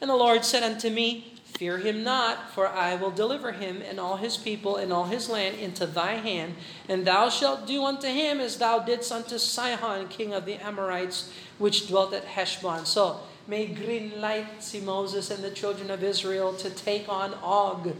[0.00, 3.98] And the Lord said unto me, Fear him not, for I will deliver him and
[3.98, 6.54] all his people and all his land into thy hand,
[6.88, 11.32] and thou shalt do unto him as thou didst unto Sihon, king of the Amorites,
[11.58, 12.86] which dwelt at Heshbon.
[12.86, 13.18] So,
[13.48, 17.92] may green light see Moses and the children of Israel to take on Og.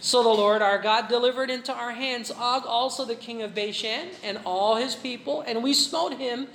[0.00, 4.08] So the Lord our God delivered into our hands Og also the king of Bashan
[4.22, 6.48] and all his people, and we smote him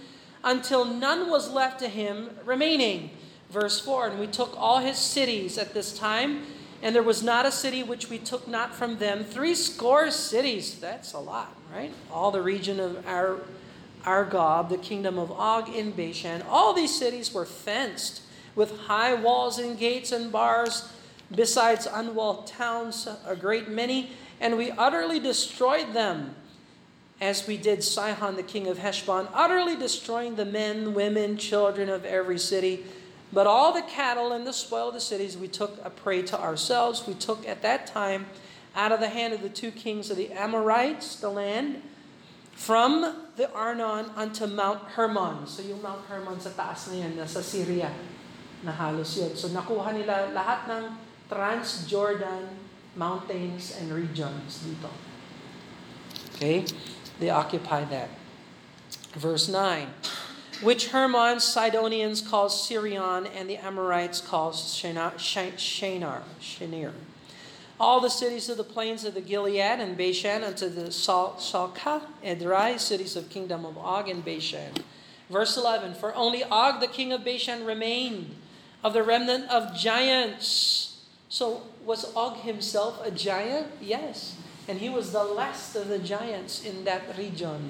[0.44, 3.10] until none was left to him remaining.
[3.54, 6.42] Verse 4 And we took all his cities at this time,
[6.82, 9.24] and there was not a city which we took not from them.
[9.24, 10.80] Three score cities.
[10.80, 11.94] That's a lot, right?
[12.12, 13.42] All the region of our
[14.04, 16.42] Argob, the kingdom of Og in Bashan.
[16.50, 18.24] All these cities were fenced
[18.56, 20.92] with high walls and gates and bars
[21.34, 24.12] besides unwalled towns, a great many,
[24.42, 26.36] and we utterly destroyed them,
[27.22, 32.04] as we did Sihon the king of Heshbon, utterly destroying the men, women, children of
[32.04, 32.84] every city.
[33.34, 36.40] But all the cattle and the spoil of the cities we took a prey to
[36.40, 37.08] ourselves.
[37.08, 38.28] We took at that time
[38.76, 41.82] out of the hand of the two kings of the Amorites the land
[42.54, 45.48] from the Arnon unto Mount Hermon.
[45.48, 47.90] So yung Mount Hermon sa taas na yan, nasa Syria
[48.62, 49.34] na halos yun.
[49.34, 50.84] So nakuha nila lahat ng
[51.26, 52.46] Transjordan
[52.94, 54.94] mountains and regions dito.
[56.38, 56.70] Okay?
[57.18, 58.14] They occupy that.
[59.18, 59.90] Verse 9.
[60.64, 66.22] Which Hermon Sidonians call Sirion and the Amorites call Shenir.
[67.78, 72.80] All the cities of the plains of the Gilead and Bashan unto the Salchah, Edrei,
[72.80, 74.72] cities of kingdom of Og and Bashan.
[75.30, 78.34] Verse 11, For only Og the king of Bashan remained
[78.86, 81.02] of the remnant of giants.
[81.28, 83.68] So was Og himself a giant?
[83.82, 84.38] Yes.
[84.70, 87.70] And he was the last of the giants in that region.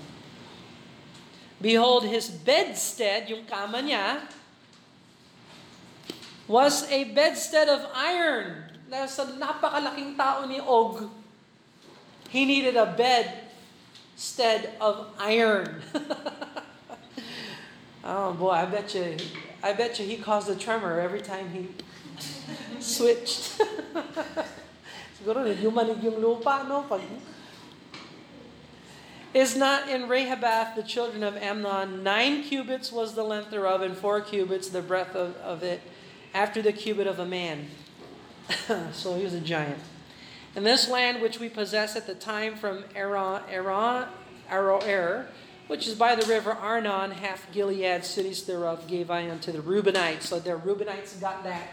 [1.63, 4.19] Behold, his bedstead, yung kama niya,
[6.43, 8.67] was a bedstead of iron.
[8.91, 11.08] Nasa napakalaking tao ni Og.
[12.28, 15.80] He needed a bedstead of iron.
[18.04, 19.15] oh boy, I bet you,
[19.63, 21.71] I bet you he caused a tremor every time he
[22.84, 23.56] switched.
[25.15, 26.84] Siguro yumanig yung lupa, no?
[26.91, 26.99] Pag
[29.34, 32.04] is not in Rabbath the children of Ammon.
[32.04, 35.82] Nine cubits was the length thereof, and four cubits the breadth of, of it,
[36.34, 37.67] after the cubit of a man.
[38.91, 39.80] so he was a giant.
[40.56, 43.41] And this land which we possess at the time from Aron,
[44.52, 45.26] Aroer,
[45.67, 50.24] which is by the river Arnon, half Gilead, cities thereof, gave I unto the Reubenites.
[50.24, 51.69] So the Reubenites got that.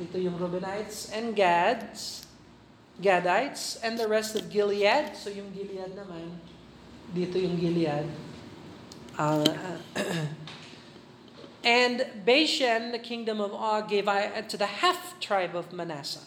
[0.00, 2.26] Ito yung Reubenites and Gads,
[3.02, 5.14] Gadites, and the rest of Gilead.
[5.14, 6.40] So yung Gilead naman,
[7.10, 8.06] dito yung Gilead.
[9.18, 9.44] Uh,
[11.66, 16.24] and Bashan, the kingdom of Og, gave I to the half tribe of Manasseh.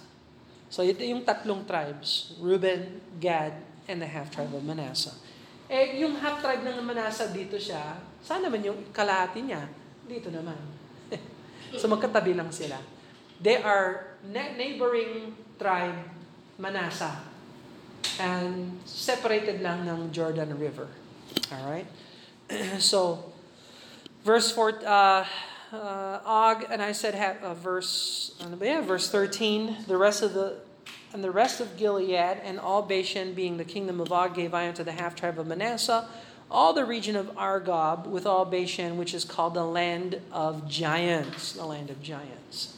[0.69, 3.53] So ito yung tatlong tribes, Reuben, Gad,
[3.87, 5.13] and the half tribe of Manasseh.
[5.69, 9.65] Eh, yung half tribe ng Manasseh dito siya, saan naman yung kalahati niya?
[10.05, 10.57] Dito naman.
[11.79, 12.77] so magkatabi lang sila.
[13.41, 15.97] They are neighboring tribe
[16.59, 17.32] Manasseh
[18.19, 20.87] and separated lang ng Jordan River.
[21.51, 21.87] All right?
[22.79, 23.31] so,
[24.23, 25.25] verse 4, uh,
[25.73, 30.57] uh, Og, and I said, uh, verse, ano verse 13, the rest of the,
[31.13, 34.67] and the rest of Gilead and all Bashan, being the kingdom of Og, gave I
[34.67, 36.07] unto the half tribe of Manasseh,
[36.51, 41.53] all the region of Argob, with all Bashan, which is called the land of giants,
[41.53, 42.77] the land of giants.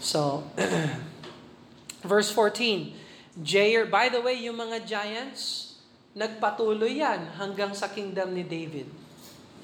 [0.00, 0.44] So,
[2.02, 2.94] verse 14,
[3.40, 5.72] Jair, by the way, yung mga giants,
[6.12, 8.92] nagpatuloy yan hanggang sa kingdom ni David.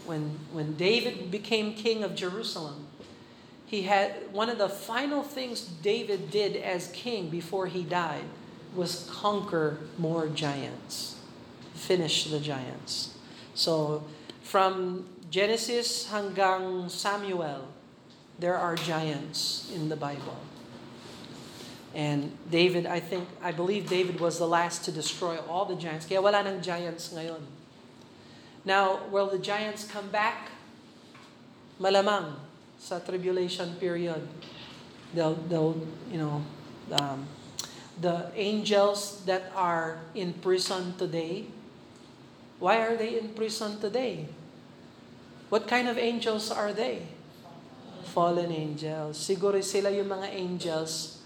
[0.09, 2.89] When, when David became king of Jerusalem,
[3.69, 8.25] he had one of the final things David did as king before he died
[8.75, 11.21] was conquer more giants,
[11.75, 13.13] finish the giants.
[13.53, 14.05] So
[14.41, 17.69] from Genesis hanggang Samuel,
[18.41, 20.48] there are giants in the Bible.
[21.99, 26.07] And David, I think, I believe David was the last to destroy all the giants.
[26.07, 27.43] Kaya wala nang giants ngayon.
[28.63, 30.55] Now, will the giants come back?
[31.83, 32.39] Malamang
[32.79, 34.23] sa tribulation period.
[35.11, 35.75] They'll, they'll
[36.07, 36.47] you know,
[36.95, 37.27] um,
[37.99, 41.51] the angels that are in prison today,
[42.59, 44.27] Why are they in prison today?
[45.49, 47.07] What kind of angels are they?
[48.03, 49.15] Fallen angels.
[49.15, 51.18] Siguro sila yung mga angels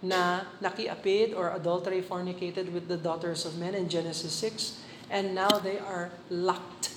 [0.00, 4.80] na nakiapid or adultery fornicated with the daughters of men in Genesis 6
[5.12, 6.96] and now they are locked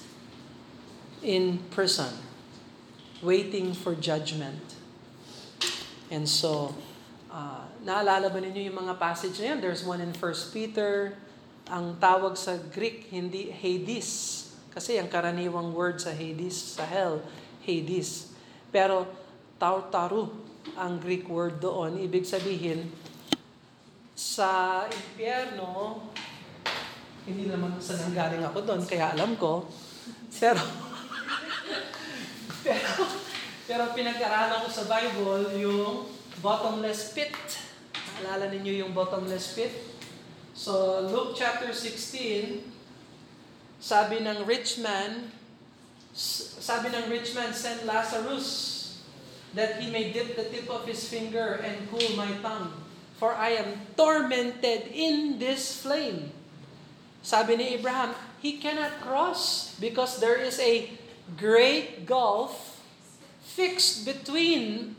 [1.21, 2.11] in prison
[3.23, 4.59] waiting for judgment.
[6.11, 6.75] And so,
[7.31, 9.63] uh, naalala ba ninyo yung mga passage na yan?
[9.63, 10.19] There's one in 1
[10.51, 11.15] Peter,
[11.71, 14.43] ang tawag sa Greek, hindi Hades.
[14.75, 17.23] Kasi ang karaniwang word sa Hades, sa hell,
[17.63, 18.35] Hades.
[18.69, 19.07] Pero
[19.55, 20.42] tautaru
[20.79, 21.99] ang Greek word doon.
[21.99, 22.89] Ibig sabihin,
[24.13, 26.01] sa impyerno,
[27.25, 29.67] hindi naman sa nanggaling ako doon, kaya alam ko.
[30.33, 30.63] Pero,
[32.65, 32.91] pero,
[33.69, 36.09] pero pinag-aralan ko sa Bible yung
[36.43, 37.33] bottomless pit.
[38.21, 39.71] Alala ninyo yung bottomless pit?
[40.53, 42.61] So, Luke chapter 16,
[43.81, 45.33] sabi ng rich man,
[46.13, 48.82] sabi ng rich man, send Lazarus
[49.53, 52.73] that he may dip the tip of his finger and cool my tongue.
[53.17, 56.33] For I am tormented in this flame.
[57.21, 58.11] Sabi ni Abraham,
[58.43, 60.91] he cannot cross because there is a
[61.39, 62.83] great gulf
[63.39, 64.97] fixed between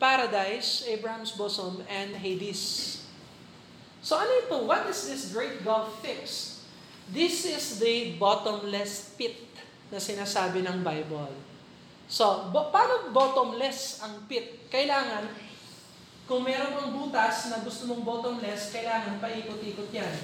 [0.00, 3.04] paradise, Abraham's bosom, and Hades.
[4.00, 4.56] So ano ito?
[4.64, 6.60] What is this great gulf fix?
[7.12, 9.36] This is the bottomless pit
[9.92, 11.32] na sinasabi ng Bible.
[12.04, 14.68] So, bo- paano bottomless ang pit?
[14.68, 15.24] Kailangan,
[16.24, 20.14] kung meron kang butas na gusto mong bottomless, kailangan paikot-ikot yan.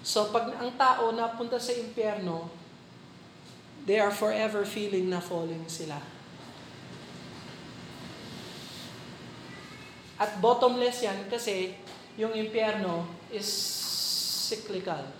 [0.00, 2.50] So, pag ang tao napunta sa impyerno,
[3.84, 5.96] they are forever feeling na falling sila.
[10.20, 11.72] At bottomless yan kasi
[12.20, 13.48] yung impyerno is
[14.52, 15.19] cyclical.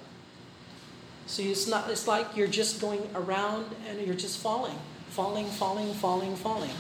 [1.31, 4.75] So it's not it's like you're just going around and you're just falling,
[5.15, 6.75] falling, falling, falling, falling.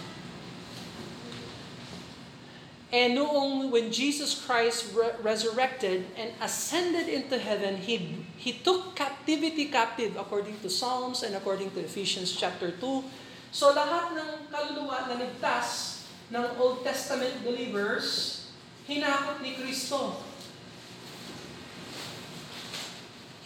[2.90, 9.70] And noong when Jesus Christ re- resurrected and ascended into heaven, he he took captivity
[9.70, 13.06] captive according to Psalms and according to Ephesians chapter 2.
[13.54, 16.02] So lahat ng kaluluwa na ligtas
[16.34, 18.50] ng Old Testament believers,
[18.90, 20.18] hinakot ni Kristo.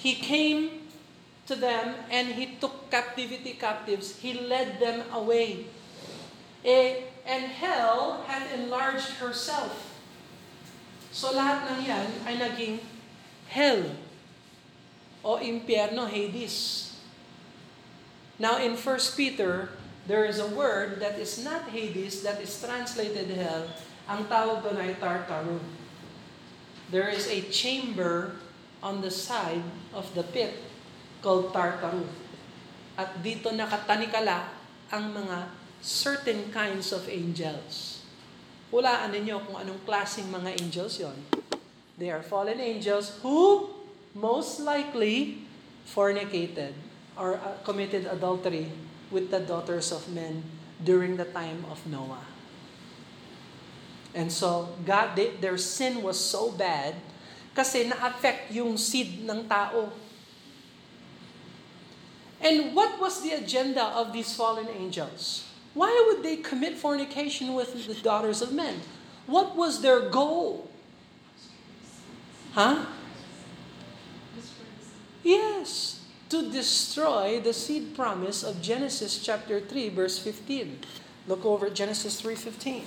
[0.01, 0.84] He came
[1.47, 4.16] to them and he took captivity captives.
[4.18, 5.66] He led them away.
[6.64, 9.92] Eh, and hell had enlarged herself.
[11.12, 12.76] So lahat ng yan ay naging
[13.49, 13.84] hell
[15.22, 16.90] o impyerno, Hades.
[18.36, 19.72] Now in 1 Peter,
[20.09, 23.68] there is a word that is not Hades, that is translated hell.
[24.05, 25.61] Ang tawag doon ay Tartaru.
[26.92, 28.36] There is a chamber
[28.84, 29.64] on the side
[29.97, 30.74] of the pit
[31.25, 32.05] called Tartaru.
[33.01, 34.53] At dito nakatanikala
[34.93, 35.49] ang mga
[35.81, 38.05] certain kinds of angels.
[38.68, 41.16] Hulaan ninyo kung anong klaseng mga angels yon.
[41.97, 43.72] They are fallen angels who
[44.12, 45.47] most likely
[45.89, 46.77] fornicated
[47.16, 48.70] or uh, committed adultery
[49.11, 50.43] with the daughters of men
[50.83, 52.27] during the time of Noah.
[54.14, 56.95] And so, God, they, their sin was so bad
[57.55, 59.91] kasi na-affect yung seed ng tao.
[62.45, 65.49] And what was the agenda of these fallen angels?
[65.72, 68.82] Why would they commit fornication with the daughters of men?
[69.26, 70.70] What was their goal?
[72.53, 72.84] Huh?
[75.24, 80.80] Yes to destroy the seed promise of Genesis chapter 3 verse 15.
[81.28, 82.82] Look over Genesis 3:15.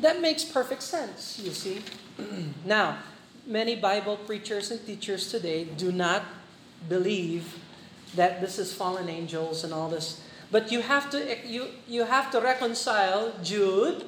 [0.00, 1.82] That makes perfect sense, you see.
[2.64, 2.98] now,
[3.46, 6.24] many Bible preachers and teachers today do not
[6.88, 7.58] believe
[8.14, 10.20] that this is fallen angels and all this.
[10.50, 14.04] But you have to you you have to reconcile Jude,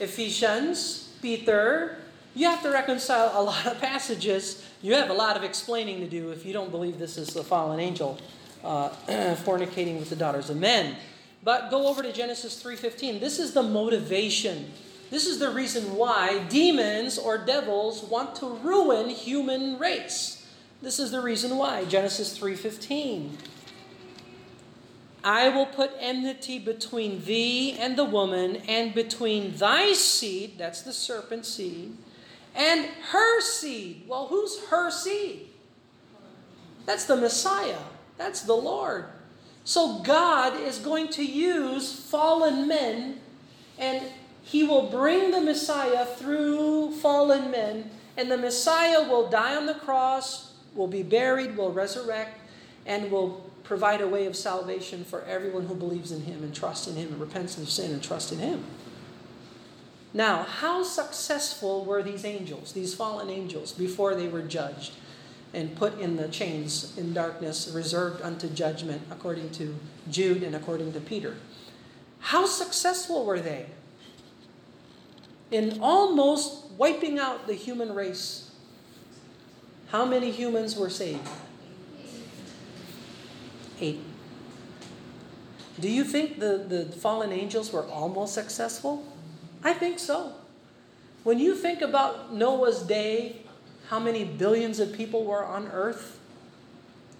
[0.00, 1.98] Ephesians, Peter,
[2.36, 4.62] you have to reconcile a lot of passages.
[4.82, 7.42] You have a lot of explaining to do if you don't believe this is the
[7.42, 8.18] fallen angel
[8.62, 8.90] uh,
[9.36, 10.96] fornicating with the daughters of men.
[11.42, 13.20] But go over to Genesis 3:15.
[13.20, 14.70] This is the motivation.
[15.10, 20.35] This is the reason why demons or devils want to ruin human race.
[20.86, 21.84] This is the reason why.
[21.84, 23.38] Genesis 3:15.
[25.24, 30.92] I will put enmity between thee and the woman and between thy seed, that's the
[30.92, 31.96] serpent seed,
[32.54, 34.04] and her seed.
[34.06, 35.48] Well, who's her seed?
[36.84, 37.82] That's the Messiah.
[38.16, 39.06] That's the Lord.
[39.64, 43.18] So God is going to use fallen men
[43.76, 44.04] and
[44.44, 49.74] he will bring the Messiah through fallen men And the Messiah will die on the
[49.74, 50.45] cross,
[50.76, 52.38] will be buried, will resurrect,
[52.84, 56.86] and will provide a way of salvation for everyone who believes in Him and trusts
[56.86, 58.64] in Him and repents of sin and trusts in Him.
[60.14, 64.92] Now, how successful were these angels, these fallen angels, before they were judged
[65.52, 69.74] and put in the chains in darkness, reserved unto judgment, according to
[70.10, 71.36] Jude and according to Peter?
[72.20, 73.66] How successful were they?
[75.50, 78.45] in almost wiping out the human race,
[79.88, 81.28] how many humans were saved?
[83.80, 84.00] Eight.
[85.78, 89.04] Do you think the, the fallen angels were almost successful?
[89.62, 90.32] I think so.
[91.22, 93.42] When you think about Noah's day,
[93.88, 96.18] how many billions of people were on earth,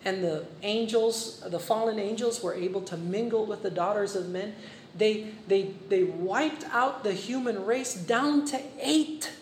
[0.04, 4.54] and the angels, the fallen angels, were able to mingle with the daughters of men,
[4.96, 9.32] they, they, they wiped out the human race down to eight.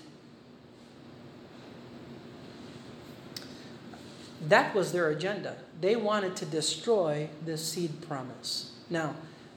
[4.49, 5.57] That was their agenda.
[5.81, 8.73] They wanted to destroy the seed promise.
[8.91, 9.17] Now,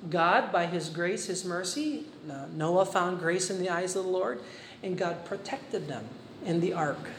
[0.09, 4.11] God, by His grace, His mercy, uh, Noah found grace in the eyes of the
[4.11, 4.39] Lord,
[4.83, 6.05] and God protected them
[6.45, 7.09] in the ark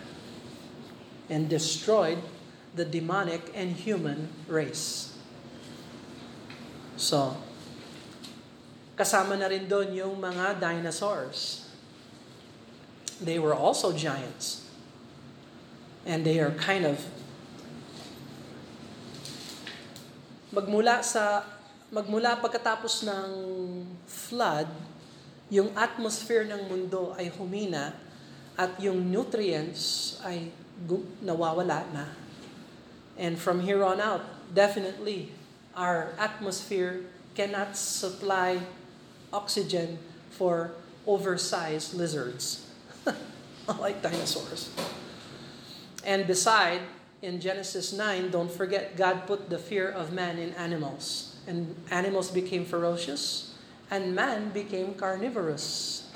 [1.28, 2.18] and destroyed
[2.74, 5.16] the demonic and human race.
[6.96, 7.36] So,
[8.98, 11.70] Kasama na rin doon yung mga dinosaurs.
[13.22, 14.66] They were also giants.
[16.02, 17.06] And they are kind of
[20.58, 21.46] magmula sa
[21.94, 23.30] magmula pagkatapos ng
[24.10, 24.66] flood,
[25.48, 27.94] yung atmosphere ng mundo ay humina
[28.58, 30.50] at yung nutrients ay
[31.22, 32.10] nawawala na.
[33.14, 35.30] And from here on out, definitely
[35.78, 37.06] our atmosphere
[37.38, 38.58] cannot supply
[39.30, 40.02] oxygen
[40.34, 40.74] for
[41.06, 42.66] oversized lizards,
[43.80, 44.74] like dinosaurs.
[46.02, 46.82] And beside,
[47.22, 51.36] in Genesis 9, don't forget, God put the fear of man in animals.
[51.46, 53.54] And animals became ferocious,
[53.90, 56.06] and man became carnivorous.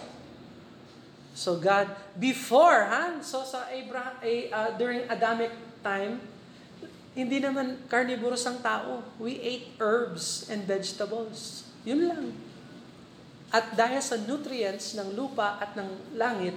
[1.32, 1.88] So God,
[2.20, 3.18] before, ha?
[3.24, 4.20] So sa Abraham,
[4.52, 5.50] uh, during Adamic
[5.80, 6.20] time,
[7.16, 9.04] hindi naman carnivorous ang tao.
[9.16, 11.68] We ate herbs and vegetables.
[11.84, 12.26] Yun lang.
[13.52, 16.56] At dahil sa nutrients ng lupa at ng langit,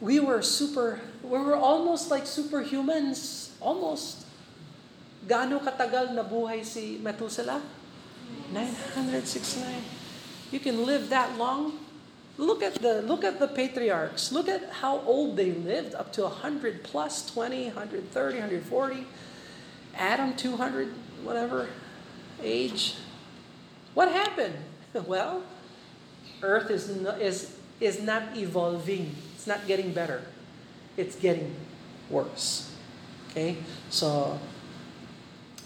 [0.00, 3.50] we were super, we were almost like superhumans.
[3.60, 4.24] Almost.
[5.28, 7.60] Gaano katagal na buhay si Methuselah?
[8.52, 9.84] 969.
[10.50, 11.78] You can live that long?
[12.38, 14.32] Look at the look at the patriarchs.
[14.32, 19.06] Look at how old they lived, up to 100 plus, 20, 130, 140.
[19.94, 20.88] Adam 200
[21.22, 21.68] whatever
[22.42, 22.96] age.
[23.92, 24.56] What happened?
[25.06, 25.42] well,
[26.40, 26.88] Earth is
[27.20, 29.14] is, is not evolving.
[29.50, 30.22] Not getting better.
[30.94, 31.50] It's getting
[32.06, 32.70] worse.
[33.30, 33.58] Okay?
[33.90, 34.38] So,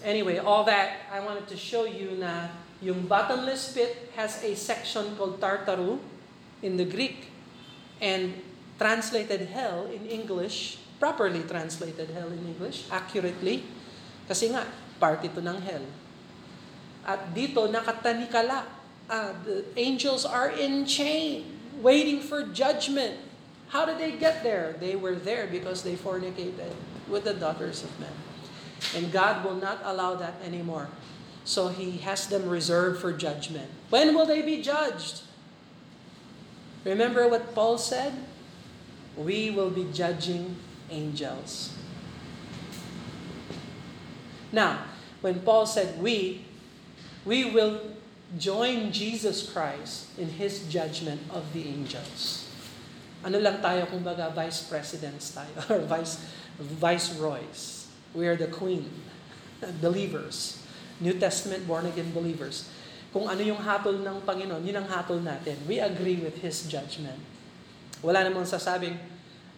[0.01, 2.49] anyway, all that, I wanted to show you na
[2.81, 6.01] yung bottomless pit has a section called Tartaru
[6.65, 7.29] in the Greek.
[8.01, 8.41] And
[8.75, 13.63] translated hell in English, properly translated hell in English, accurately,
[14.27, 14.67] kasi nga,
[14.99, 15.85] part ito ng hell.
[17.05, 18.67] At dito, nakatanikala
[19.07, 21.45] uh, the angels are in chain,
[21.79, 23.15] waiting for judgment.
[23.69, 24.75] How did they get there?
[24.79, 26.73] They were there because they fornicated
[27.09, 28.11] with the daughters of men.
[28.95, 30.89] And God will not allow that anymore.
[31.43, 33.69] So He has them reserved for judgment.
[33.89, 35.21] When will they be judged?
[36.83, 38.13] Remember what Paul said?
[39.17, 40.55] We will be judging
[40.89, 41.73] angels.
[44.51, 44.83] Now,
[45.21, 46.45] when Paul said we,
[47.25, 47.81] we will
[48.37, 52.44] join Jesus Christ in His judgment of the angels.
[53.25, 56.21] Ano lang tayo kung baga vice presidents tayo or vice
[56.61, 57.89] viceroys.
[58.13, 58.87] We are the queen,
[59.83, 60.61] believers,
[61.01, 62.69] New Testament born again believers.
[63.09, 65.57] Kung ano yung hatol ng Panginoon, yun ang hatol natin.
[65.65, 67.17] We agree with His judgment.
[68.05, 68.95] Wala namang sasabing,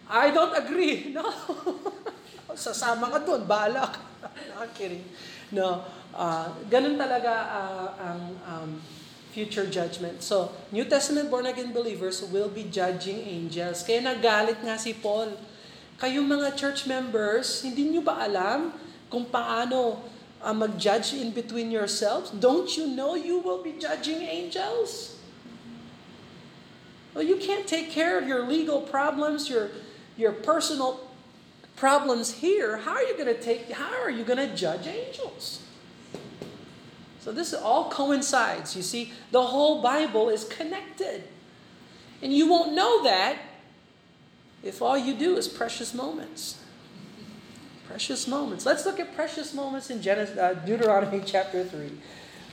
[0.08, 1.12] I don't agree.
[1.18, 1.28] No.
[2.58, 4.00] Sasama ka doon, bahala ka.
[4.50, 5.04] no, kidding.
[5.54, 8.70] No, uh, ganun talaga uh, ang um,
[9.30, 10.22] future judgment.
[10.22, 13.84] So, New Testament born-again believers will be judging angels.
[13.84, 15.36] Kaya nagalit nga si Paul.
[15.98, 18.70] Kayong mga church members, hindi nyo ba alam
[19.10, 19.98] kung paano
[20.38, 22.30] uh, mag-judge in between yourselves?
[22.30, 25.18] Don't you know you will be judging angels?
[27.12, 29.74] Well, you can't take care of your legal problems, your,
[30.14, 31.08] your personal
[31.78, 35.62] problems here, how are you going to take how are you going to judge angels?
[37.20, 38.76] So this all coincides.
[38.76, 41.24] You see, the whole Bible is connected.
[42.22, 43.38] And you won't know that
[44.62, 46.58] if all you do is precious moments.
[47.86, 48.66] Precious moments.
[48.66, 51.90] Let's look at precious moments in Genesis, uh, Deuteronomy chapter 3.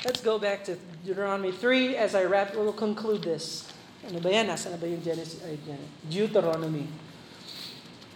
[0.06, 3.68] Let's go back to Deuteronomy 3 as I wrap, we'll conclude this.
[4.08, 4.48] Ano ba yan?
[4.48, 5.42] Nasa na ba yung Genesis?
[5.42, 5.58] Ay,
[6.06, 6.86] Deuteronomy.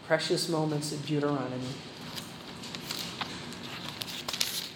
[0.06, 1.89] Precious moments of Deuteronomy.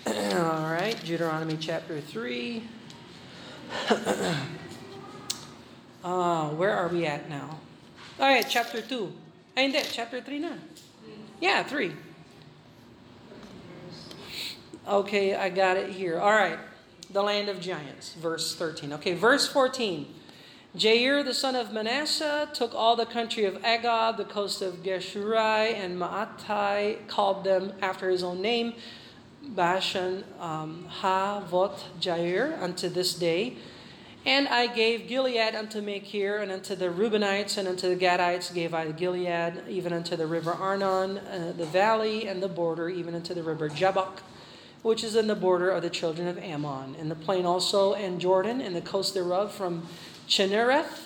[0.05, 2.63] All right, Deuteronomy chapter 3.
[6.03, 7.59] uh, where are we at now?
[8.19, 9.13] All right, chapter 2.
[9.55, 10.49] Ay, hindi, chapter 3 na.
[11.39, 11.93] Yeah, 3.
[14.85, 16.19] Okay, I got it here.
[16.19, 16.59] All right,
[17.09, 18.91] the land of giants, verse 13.
[18.93, 20.13] Okay, verse 14.
[20.75, 25.75] Jair, the son of Manasseh, took all the country of Argob, the coast of Geshuri,
[25.75, 28.73] and Maatai, called them after his own name,
[29.43, 33.57] Bashan, um, Havoth, Jair, unto this day.
[34.25, 38.73] And I gave Gilead unto Machir, and unto the Reubenites, and unto the Gadites gave
[38.73, 43.33] I Gilead, even unto the river Arnon, uh, the valley, and the border, even unto
[43.33, 44.21] the river Jabbok,
[44.81, 48.21] which is in the border of the children of Ammon, and the plain also, and
[48.21, 49.85] Jordan, and the coast thereof, from
[50.27, 51.01] Chinnereth,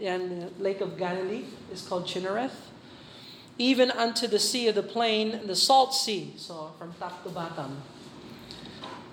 [0.00, 2.71] and the lake of Galilee is called Chinnereth,
[3.58, 7.82] even unto the sea of the plain, the salt sea, so from top to bottom.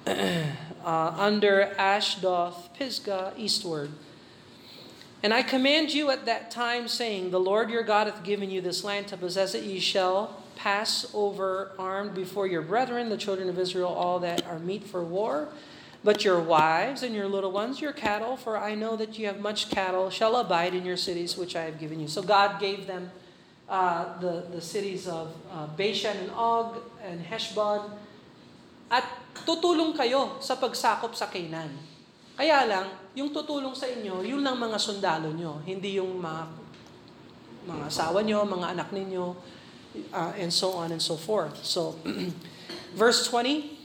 [0.07, 3.91] uh, under Ashdoth, Pisgah, eastward.
[5.21, 8.61] And I command you at that time, saying, The Lord your God hath given you
[8.61, 9.63] this land to possess it.
[9.63, 14.59] Ye shall pass over armed before your brethren, the children of Israel, all that are
[14.59, 15.49] meet for war.
[16.01, 19.41] But your wives and your little ones, your cattle, for I know that you have
[19.41, 22.07] much cattle, shall abide in your cities which I have given you.
[22.07, 23.11] So God gave them
[23.70, 27.93] uh, the, the cities of uh, Bashan and Og and Heshbon.
[28.89, 29.05] At
[29.45, 31.78] tutulong kayo sa pagsakop sa Canaan.
[32.34, 36.43] Kaya lang, yung tutulong sa inyo, yun lang mga sundalo nyo, hindi yung mga,
[37.67, 39.36] mga asawa nyo, mga anak ninyo,
[40.15, 41.61] uh, and so on and so forth.
[41.61, 41.99] So,
[42.95, 43.78] verse 20,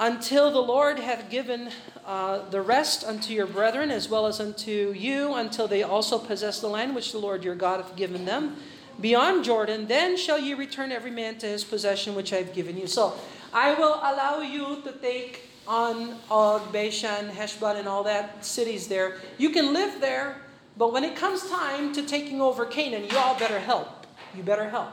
[0.00, 1.68] Until the Lord hath given
[2.06, 6.56] uh, the rest unto your brethren as well as unto you, until they also possess
[6.56, 8.56] the land which the Lord your God hath given them,
[9.00, 12.76] beyond Jordan, then shall ye return every man to his possession which I have given
[12.76, 12.86] you.
[12.86, 13.14] So,
[13.52, 19.18] I will allow you to take on Og, Bashan, Heshbon, and all that cities there.
[19.38, 20.36] You can live there,
[20.76, 24.06] but when it comes time to taking over Canaan, you all better help.
[24.36, 24.92] You better help.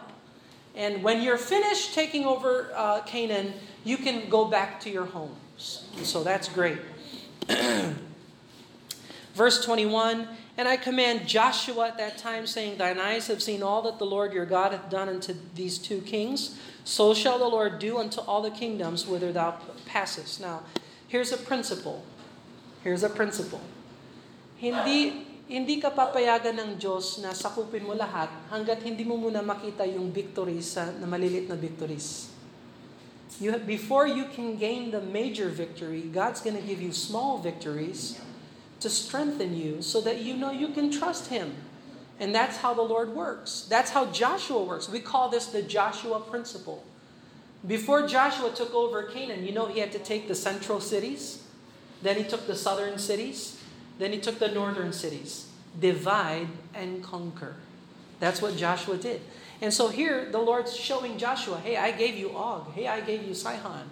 [0.75, 5.87] And when you're finished taking over uh, Canaan, you can go back to your homes.
[6.03, 6.77] So that's great.
[9.33, 10.27] Verse 21
[10.57, 14.09] And I command Joshua at that time, saying, Thine eyes have seen all that the
[14.09, 16.57] Lord your God hath done unto these two kings.
[16.83, 20.41] So shall the Lord do unto all the kingdoms whither thou passest.
[20.41, 20.63] Now,
[21.07, 22.01] here's a principle.
[22.83, 23.61] Here's a principle.
[24.57, 29.87] Hindi hindi ka papayagan ng Diyos na sakupin mo lahat hanggat hindi mo muna makita
[29.87, 32.27] yung victories sa, na malilit na victories.
[33.39, 38.19] You, before you can gain the major victory, God's going to give you small victories
[38.79, 41.55] to strengthen you so that you know you can trust Him.
[42.19, 43.67] And that's how the Lord works.
[43.69, 44.89] That's how Joshua works.
[44.89, 46.83] We call this the Joshua principle.
[47.65, 51.43] Before Joshua took over Canaan, you know he had to take the central cities,
[52.01, 53.61] then he took the southern cities,
[53.99, 55.47] then he took the northern cities.
[55.79, 57.55] Divide and conquer.
[58.19, 59.21] That's what Joshua did.
[59.61, 62.73] And so here, the Lord's showing Joshua, hey, I gave you Og.
[62.73, 63.89] Hey, I gave you Sihon.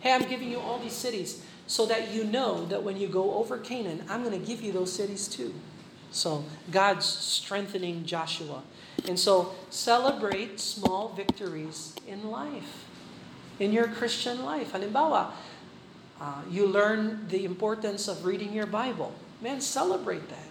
[0.00, 3.34] Hey, I'm giving you all these cities so that you know that when you go
[3.34, 5.54] over Canaan, I'm going to give you those cities too.
[6.10, 8.62] So God's strengthening Joshua.
[9.06, 12.86] And so celebrate small victories in life,
[13.60, 14.72] in your Christian life.
[14.72, 15.30] Halimbawa,
[16.20, 19.12] uh, you learn the importance of reading your Bible.
[19.42, 20.48] Man, celebrate that.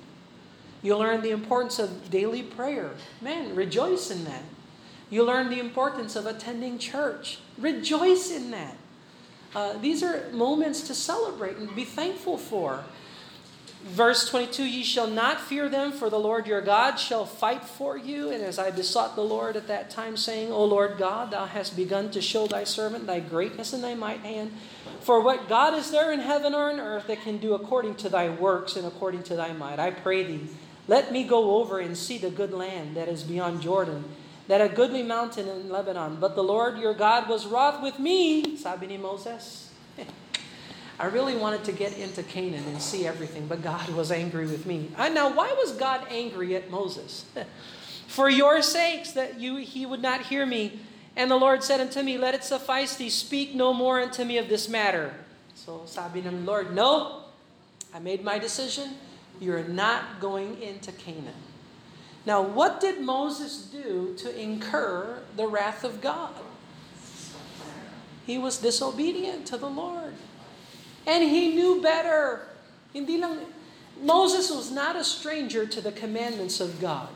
[0.84, 2.91] You learn the importance of daily prayer.
[3.22, 4.43] Man, rejoice in that.
[5.09, 7.39] You learn the importance of attending church.
[7.57, 8.78] Rejoice in that.
[9.57, 12.83] Uh, these are moments to celebrate and be thankful for.
[13.85, 17.97] Verse 22 Ye shall not fear them, for the Lord your God shall fight for
[17.97, 18.29] you.
[18.29, 21.75] And as I besought the Lord at that time, saying, O Lord God, thou hast
[21.75, 24.51] begun to show thy servant thy greatness in thy might hand.
[24.99, 28.09] For what God is there in heaven or in earth that can do according to
[28.09, 29.79] thy works and according to thy might?
[29.79, 30.49] I pray thee,
[30.87, 34.03] let me go over and see the good land that is beyond Jordan,
[34.47, 36.17] that a goodly mountain in Lebanon.
[36.19, 39.71] But the Lord your God was wroth with me, sabi ni Moses.
[40.99, 44.65] I really wanted to get into Canaan and see everything, but God was angry with
[44.65, 44.89] me.
[44.97, 47.25] now, why was God angry at Moses?
[48.07, 50.79] For your sakes, that you he would not hear me.
[51.15, 54.37] And the Lord said unto me, Let it suffice thee, speak no more unto me
[54.37, 55.13] of this matter.
[55.55, 57.25] So sabi ng Lord, No,
[57.93, 58.95] I made my decision.
[59.39, 61.46] You're not going into Canaan.
[62.28, 66.34] Now, what did Moses do to incur the wrath of God?
[68.25, 70.11] He was disobedient to the Lord.
[71.05, 72.41] And he knew better.
[72.91, 73.39] Hindi lang,
[74.01, 77.07] Moses was not a stranger to the commandments of God.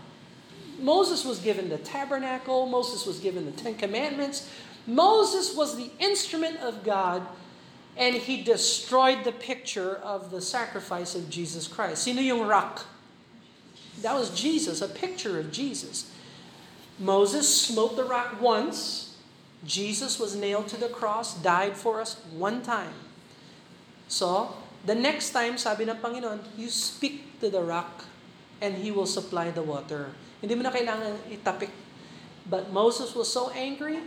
[0.79, 4.47] Moses was given the tabernacle, Moses was given the Ten Commandments.
[4.87, 7.27] Moses was the instrument of God
[7.97, 12.03] and he destroyed the picture of the sacrifice of Jesus Christ.
[12.03, 12.85] Sino yung rock?
[14.01, 16.09] That was Jesus, a picture of Jesus.
[16.97, 19.17] Moses smote the rock once.
[19.65, 22.93] Jesus was nailed to the cross, died for us one time.
[24.09, 28.05] So, the next time, sabi ng Panginoon, you speak to the rock
[28.57, 30.17] and He will supply the water.
[30.41, 31.69] Hindi mo na kailangan itapik.
[32.49, 34.01] But Moses was so angry,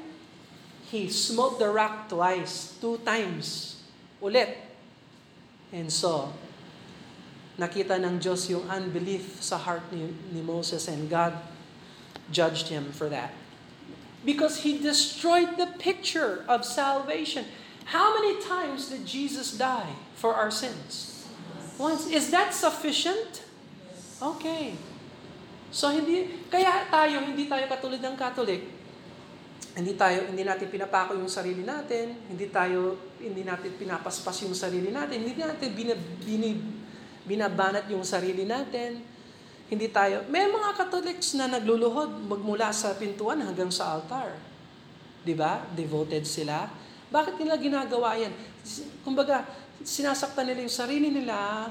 [0.90, 3.80] he smote the rock twice, two times.
[4.22, 4.54] Ulit.
[5.72, 6.34] And so,
[7.54, 11.34] nakita ng Diyos yung unbelief sa heart ni, ni Moses and God
[12.30, 13.30] judged him for that.
[14.24, 17.44] Because he destroyed the picture of salvation.
[17.92, 21.28] How many times did Jesus die for our sins?
[21.76, 22.08] Once.
[22.08, 23.44] Is that sufficient?
[24.22, 24.78] Okay.
[25.74, 28.62] So hindi kaya tayo hindi tayo katulad ng Catholic.
[29.74, 34.94] Hindi tayo hindi natin pinapako yung sarili natin, hindi tayo hindi natin pinapaspas yung sarili
[34.94, 36.58] natin, hindi natin binab, binib,
[37.24, 39.00] binabanat yung sarili natin.
[39.68, 40.28] Hindi tayo.
[40.28, 44.36] May mga Catholics na nagluluhod magmula sa pintuan hanggang sa altar.
[45.24, 45.64] 'Di ba?
[45.72, 46.68] Devoted sila.
[47.08, 48.32] Bakit nila ginagawa yan?
[49.00, 49.48] Kumbaga,
[49.80, 51.70] sinasaktan nila yung sarili nila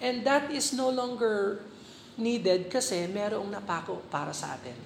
[0.00, 1.60] and that is no longer
[2.16, 4.76] needed kasi merong napako para sa atin.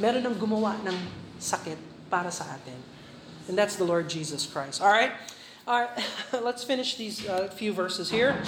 [0.00, 0.96] Meron nang gumawa ng
[1.36, 2.76] sakit para sa atin.
[3.48, 4.80] And that's the Lord Jesus Christ.
[4.80, 5.12] All right?
[5.68, 5.92] All right.
[6.46, 8.40] Let's finish these uh, few verses here.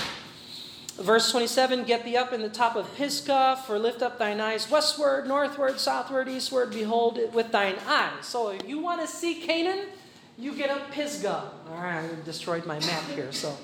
[1.01, 4.71] Verse 27, Get thee up in the top of Pisgah, for lift up thine eyes
[4.71, 8.27] westward, northward, southward, eastward, behold it with thine eyes.
[8.27, 9.87] So if you want to see Canaan,
[10.37, 11.51] you get up Pisgah.
[11.71, 13.33] All right, I destroyed my map here.
[13.33, 13.57] So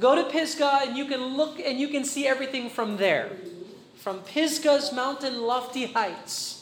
[0.00, 3.32] go to Pisgah and you can look and you can see everything from there
[3.94, 6.57] from Pisgah's mountain lofty heights.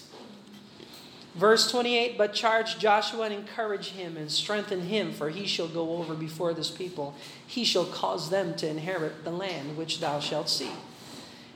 [1.36, 5.96] Verse 28 But charge Joshua and encourage him and strengthen him, for he shall go
[5.96, 7.14] over before this people.
[7.46, 10.70] He shall cause them to inherit the land which thou shalt see.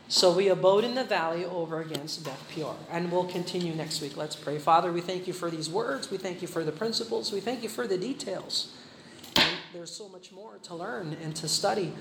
[0.09, 2.75] So we abode in the valley over against Beth Peor.
[2.91, 4.17] And we'll continue next week.
[4.17, 4.59] Let's pray.
[4.59, 6.11] Father, we thank you for these words.
[6.11, 7.33] We thank you for the principles.
[7.33, 8.75] We thank you for the details.
[9.37, 11.93] And there's so much more to learn and to study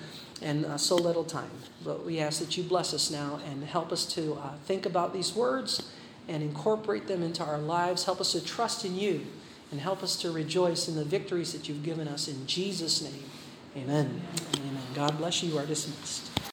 [0.42, 1.52] and uh, so little time.
[1.86, 5.14] But we ask that you bless us now and help us to uh, think about
[5.14, 5.92] these words
[6.30, 8.06] and incorporate them into our lives.
[8.06, 9.26] Help us to trust in you
[9.72, 13.24] and help us to rejoice in the victories that you've given us in Jesus' name.
[13.76, 14.22] Amen.
[14.56, 14.78] Amen.
[14.94, 15.52] God bless you.
[15.52, 16.40] You are dismissed.